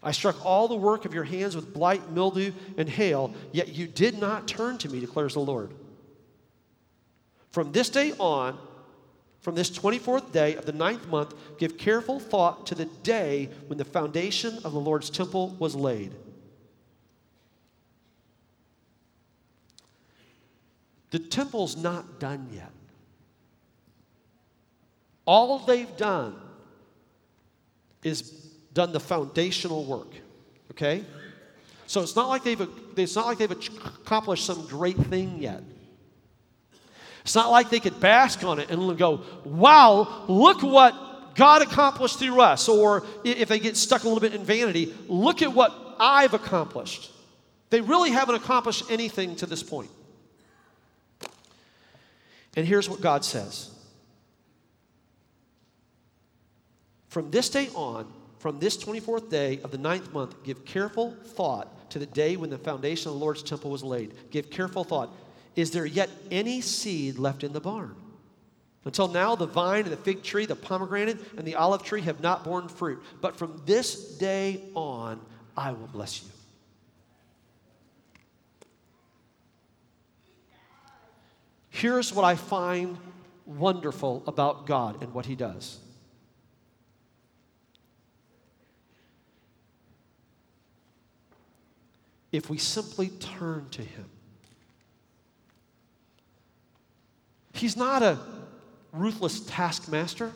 I 0.00 0.12
struck 0.12 0.44
all 0.44 0.68
the 0.68 0.76
work 0.76 1.06
of 1.06 1.14
your 1.14 1.24
hands 1.24 1.56
with 1.56 1.72
blight, 1.72 2.10
mildew, 2.12 2.52
and 2.76 2.88
hail, 2.88 3.34
yet 3.50 3.68
you 3.68 3.88
did 3.88 4.18
not 4.18 4.46
turn 4.46 4.78
to 4.78 4.88
me, 4.88 5.00
declares 5.00 5.34
the 5.34 5.40
Lord. 5.40 5.72
From 7.50 7.72
this 7.72 7.88
day 7.88 8.12
on, 8.18 8.58
from 9.44 9.54
this 9.54 9.68
24th 9.68 10.32
day 10.32 10.54
of 10.54 10.64
the 10.64 10.72
ninth 10.72 11.06
month, 11.08 11.34
give 11.58 11.76
careful 11.76 12.18
thought 12.18 12.66
to 12.66 12.74
the 12.74 12.86
day 12.86 13.50
when 13.66 13.76
the 13.76 13.84
foundation 13.84 14.56
of 14.64 14.72
the 14.72 14.80
Lord's 14.80 15.10
temple 15.10 15.54
was 15.58 15.76
laid. 15.76 16.14
The 21.10 21.18
temple's 21.18 21.76
not 21.76 22.18
done 22.18 22.48
yet. 22.54 22.70
All 25.26 25.58
they've 25.58 25.94
done 25.98 26.40
is 28.02 28.22
done 28.72 28.92
the 28.92 29.00
foundational 29.00 29.84
work. 29.84 30.14
Okay? 30.70 31.04
So 31.86 32.00
it's 32.00 32.16
not 32.16 32.30
like 32.30 32.44
they've 32.44 32.66
it's 32.96 33.14
not 33.14 33.26
like 33.26 33.36
they've 33.36 33.50
accomplished 33.50 34.46
some 34.46 34.66
great 34.68 34.96
thing 34.96 35.42
yet. 35.42 35.62
It's 37.24 37.34
not 37.34 37.50
like 37.50 37.70
they 37.70 37.80
could 37.80 37.98
bask 38.00 38.44
on 38.44 38.58
it 38.58 38.70
and 38.70 38.98
go, 38.98 39.22
wow, 39.44 40.24
look 40.28 40.62
what 40.62 41.34
God 41.34 41.62
accomplished 41.62 42.18
through 42.18 42.40
us. 42.40 42.68
Or 42.68 43.04
if 43.24 43.48
they 43.48 43.58
get 43.58 43.76
stuck 43.76 44.04
a 44.04 44.08
little 44.08 44.20
bit 44.20 44.34
in 44.34 44.44
vanity, 44.44 44.94
look 45.08 45.40
at 45.40 45.52
what 45.52 45.72
I've 45.98 46.34
accomplished. 46.34 47.10
They 47.70 47.80
really 47.80 48.10
haven't 48.10 48.34
accomplished 48.34 48.84
anything 48.90 49.36
to 49.36 49.46
this 49.46 49.62
point. 49.62 49.90
And 52.56 52.66
here's 52.66 52.88
what 52.88 53.00
God 53.00 53.24
says 53.24 53.70
From 57.08 57.30
this 57.30 57.48
day 57.48 57.68
on, 57.74 58.12
from 58.38 58.58
this 58.58 58.76
24th 58.76 59.30
day 59.30 59.60
of 59.64 59.70
the 59.70 59.78
ninth 59.78 60.12
month, 60.12 60.44
give 60.44 60.64
careful 60.66 61.16
thought 61.24 61.90
to 61.90 61.98
the 61.98 62.06
day 62.06 62.36
when 62.36 62.50
the 62.50 62.58
foundation 62.58 63.08
of 63.08 63.14
the 63.14 63.20
Lord's 63.20 63.42
temple 63.42 63.70
was 63.70 63.82
laid. 63.82 64.12
Give 64.30 64.50
careful 64.50 64.84
thought. 64.84 65.10
Is 65.56 65.70
there 65.70 65.86
yet 65.86 66.10
any 66.30 66.60
seed 66.60 67.18
left 67.18 67.44
in 67.44 67.52
the 67.52 67.60
barn? 67.60 67.94
Until 68.84 69.08
now, 69.08 69.34
the 69.34 69.46
vine 69.46 69.84
and 69.84 69.92
the 69.92 69.96
fig 69.96 70.22
tree, 70.22 70.44
the 70.46 70.56
pomegranate 70.56 71.18
and 71.38 71.46
the 71.46 71.54
olive 71.54 71.82
tree 71.82 72.02
have 72.02 72.20
not 72.20 72.44
borne 72.44 72.68
fruit. 72.68 73.02
But 73.20 73.36
from 73.36 73.62
this 73.64 74.16
day 74.18 74.60
on, 74.74 75.20
I 75.56 75.72
will 75.72 75.86
bless 75.86 76.22
you. 76.22 76.28
Here's 81.70 82.12
what 82.12 82.24
I 82.24 82.34
find 82.34 82.98
wonderful 83.46 84.22
about 84.26 84.66
God 84.66 85.02
and 85.02 85.12
what 85.14 85.26
He 85.26 85.34
does. 85.34 85.78
If 92.32 92.50
we 92.50 92.58
simply 92.58 93.08
turn 93.08 93.68
to 93.70 93.82
Him, 93.82 94.06
He's 97.54 97.76
not 97.76 98.02
a 98.02 98.18
ruthless 98.92 99.40
taskmaster. 99.40 100.26
In 100.26 100.32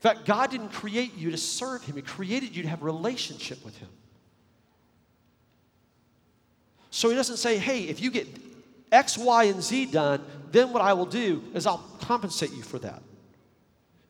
fact, 0.00 0.24
God 0.24 0.50
didn't 0.50 0.70
create 0.70 1.14
you 1.16 1.30
to 1.30 1.36
serve 1.36 1.84
Him, 1.84 1.96
He 1.96 2.02
created 2.02 2.56
you 2.56 2.62
to 2.62 2.68
have 2.68 2.82
relationship 2.82 3.64
with 3.64 3.76
Him. 3.78 3.88
So 6.90 7.08
He 7.10 7.14
doesn't 7.14 7.36
say, 7.36 7.58
hey, 7.58 7.82
if 7.82 8.00
you 8.00 8.10
get 8.10 8.26
X, 8.90 9.18
Y, 9.18 9.44
and 9.44 9.62
Z 9.62 9.86
done, 9.86 10.24
then 10.52 10.72
what 10.72 10.82
I 10.82 10.94
will 10.94 11.06
do 11.06 11.42
is 11.54 11.66
I'll 11.66 11.84
compensate 12.00 12.52
you 12.52 12.62
for 12.62 12.78
that. 12.78 13.02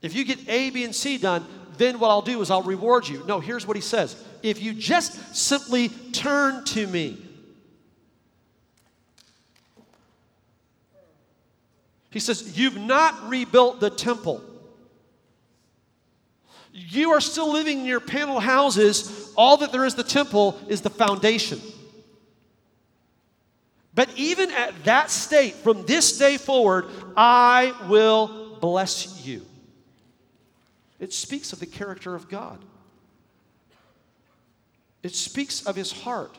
If 0.02 0.14
you 0.14 0.24
get 0.24 0.48
A, 0.48 0.70
B, 0.70 0.84
and 0.84 0.94
C 0.94 1.18
done, 1.18 1.44
then 1.76 1.98
what 1.98 2.10
I'll 2.10 2.22
do 2.22 2.40
is 2.40 2.50
I'll 2.50 2.62
reward 2.62 3.08
you. 3.08 3.24
No, 3.26 3.40
here's 3.40 3.66
what 3.66 3.76
He 3.76 3.82
says 3.82 4.22
if 4.42 4.62
you 4.62 4.74
just 4.74 5.34
simply 5.34 5.88
turn 6.12 6.64
to 6.66 6.86
me, 6.86 7.20
He 12.16 12.20
says, 12.20 12.58
You've 12.58 12.78
not 12.78 13.28
rebuilt 13.28 13.78
the 13.78 13.90
temple. 13.90 14.42
You 16.72 17.10
are 17.10 17.20
still 17.20 17.52
living 17.52 17.80
in 17.80 17.84
your 17.84 18.00
panel 18.00 18.40
houses. 18.40 19.34
All 19.36 19.58
that 19.58 19.70
there 19.70 19.84
is 19.84 19.96
the 19.96 20.02
temple 20.02 20.58
is 20.66 20.80
the 20.80 20.88
foundation. 20.88 21.60
But 23.94 24.08
even 24.16 24.50
at 24.50 24.84
that 24.84 25.10
state, 25.10 25.56
from 25.56 25.84
this 25.84 26.16
day 26.16 26.38
forward, 26.38 26.86
I 27.18 27.74
will 27.86 28.56
bless 28.62 29.26
you. 29.26 29.44
It 30.98 31.12
speaks 31.12 31.52
of 31.52 31.60
the 31.60 31.66
character 31.66 32.14
of 32.14 32.30
God, 32.30 32.64
it 35.02 35.14
speaks 35.14 35.66
of 35.66 35.76
his 35.76 35.92
heart. 35.92 36.38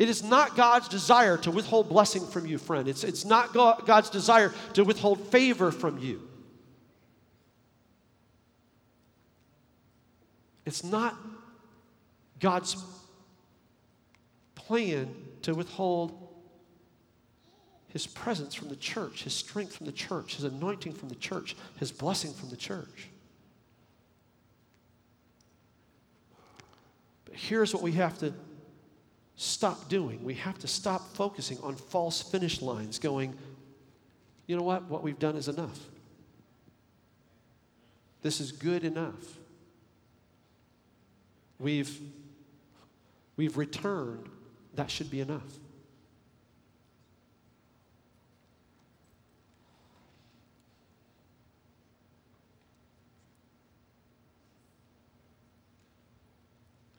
It 0.00 0.08
is 0.08 0.22
not 0.22 0.56
God's 0.56 0.88
desire 0.88 1.36
to 1.36 1.50
withhold 1.50 1.90
blessing 1.90 2.26
from 2.26 2.46
you, 2.46 2.56
friend. 2.56 2.88
It's, 2.88 3.04
it's 3.04 3.26
not 3.26 3.52
God's 3.52 4.08
desire 4.08 4.50
to 4.72 4.82
withhold 4.82 5.28
favor 5.28 5.70
from 5.70 5.98
you. 5.98 6.26
It's 10.64 10.82
not 10.82 11.14
God's 12.40 12.82
plan 14.54 15.14
to 15.42 15.54
withhold 15.54 16.16
his 17.88 18.06
presence 18.06 18.54
from 18.54 18.70
the 18.70 18.76
church, 18.76 19.24
his 19.24 19.34
strength 19.34 19.76
from 19.76 19.84
the 19.84 19.92
church, 19.92 20.36
his 20.36 20.44
anointing 20.44 20.94
from 20.94 21.10
the 21.10 21.14
church, 21.16 21.54
his 21.76 21.92
blessing 21.92 22.32
from 22.32 22.48
the 22.48 22.56
church. 22.56 23.10
But 27.26 27.34
here's 27.34 27.74
what 27.74 27.82
we 27.82 27.92
have 27.92 28.16
to 28.20 28.32
stop 29.40 29.88
doing. 29.88 30.22
We 30.22 30.34
have 30.34 30.58
to 30.58 30.66
stop 30.66 31.14
focusing 31.14 31.56
on 31.62 31.74
false 31.74 32.20
finish 32.20 32.60
lines, 32.60 32.98
going, 32.98 33.34
you 34.46 34.54
know 34.54 34.62
what? 34.62 34.84
What 34.84 35.02
we've 35.02 35.18
done 35.18 35.34
is 35.34 35.48
enough. 35.48 35.78
This 38.20 38.38
is 38.38 38.52
good 38.52 38.84
enough. 38.84 39.38
We've, 41.58 41.98
we've 43.38 43.56
returned. 43.56 44.28
That 44.74 44.90
should 44.90 45.10
be 45.10 45.20
enough. 45.20 45.58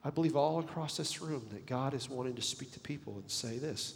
I 0.03 0.09
believe 0.09 0.35
all 0.35 0.59
across 0.59 0.97
this 0.97 1.21
room 1.21 1.45
that 1.51 1.65
God 1.65 1.93
is 1.93 2.09
wanting 2.09 2.35
to 2.35 2.41
speak 2.41 2.71
to 2.73 2.79
people 2.79 3.13
and 3.13 3.29
say 3.29 3.57
this 3.57 3.95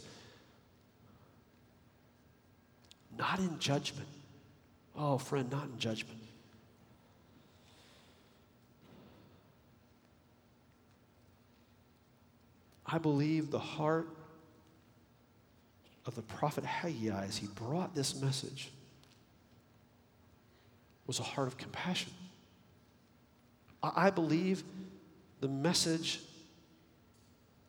not 3.18 3.38
in 3.38 3.58
judgment. 3.58 4.08
Oh, 4.94 5.18
friend, 5.18 5.50
not 5.50 5.64
in 5.64 5.78
judgment. 5.78 6.18
I 12.86 12.98
believe 12.98 13.50
the 13.50 13.58
heart 13.58 14.08
of 16.06 16.14
the 16.14 16.22
prophet 16.22 16.64
Haggai 16.64 17.24
as 17.24 17.36
he 17.36 17.48
brought 17.48 17.94
this 17.94 18.20
message 18.20 18.70
was 21.06 21.18
a 21.18 21.24
heart 21.24 21.48
of 21.48 21.56
compassion. 21.56 22.12
I 23.82 24.10
believe 24.10 24.62
the 25.40 25.48
message 25.48 26.20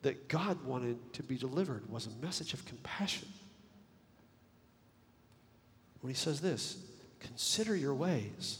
that 0.01 0.27
God 0.27 0.63
wanted 0.63 0.97
to 1.13 1.23
be 1.23 1.37
delivered 1.37 1.89
was 1.89 2.07
a 2.07 2.25
message 2.25 2.53
of 2.53 2.65
compassion. 2.65 3.27
When 6.01 6.13
he 6.13 6.17
says 6.17 6.39
this, 6.39 6.77
consider 7.19 7.75
your 7.75 7.93
ways. 7.93 8.59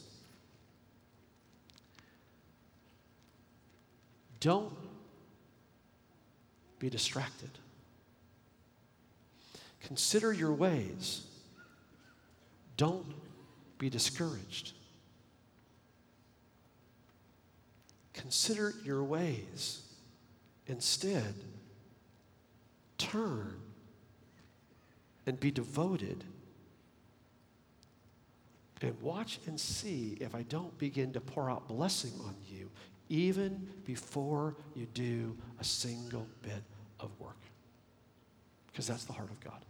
Don't 4.40 4.74
be 6.80 6.90
distracted. 6.90 7.50
Consider 9.82 10.34
your 10.34 10.52
ways. 10.52 11.24
Don't 12.76 13.14
be 13.78 13.90
discouraged. 13.90 14.74
Consider 18.18 18.74
your 18.84 19.04
ways. 19.04 19.84
Instead, 20.66 21.34
turn 22.98 23.56
and 25.26 25.40
be 25.40 25.52
devoted. 25.52 26.24
And 28.82 29.00
watch 29.02 29.40
and 29.48 29.60
see 29.60 30.18
if 30.20 30.36
I 30.36 30.44
don't 30.44 30.76
begin 30.78 31.14
to 31.14 31.22
pour 31.22 31.50
out 31.50 31.68
blessing 31.68 32.14
on 32.26 32.36
you 32.50 32.70
even 33.10 33.68
before 33.86 34.56
you 34.76 34.88
do 34.94 35.36
a 35.60 35.64
single 35.64 36.28
bit 36.42 36.64
of 37.00 37.10
work. 37.20 37.40
Because 38.68 38.88
that's 38.88 39.06
the 39.06 39.14
heart 39.14 39.30
of 39.30 39.40
God. 39.40 39.64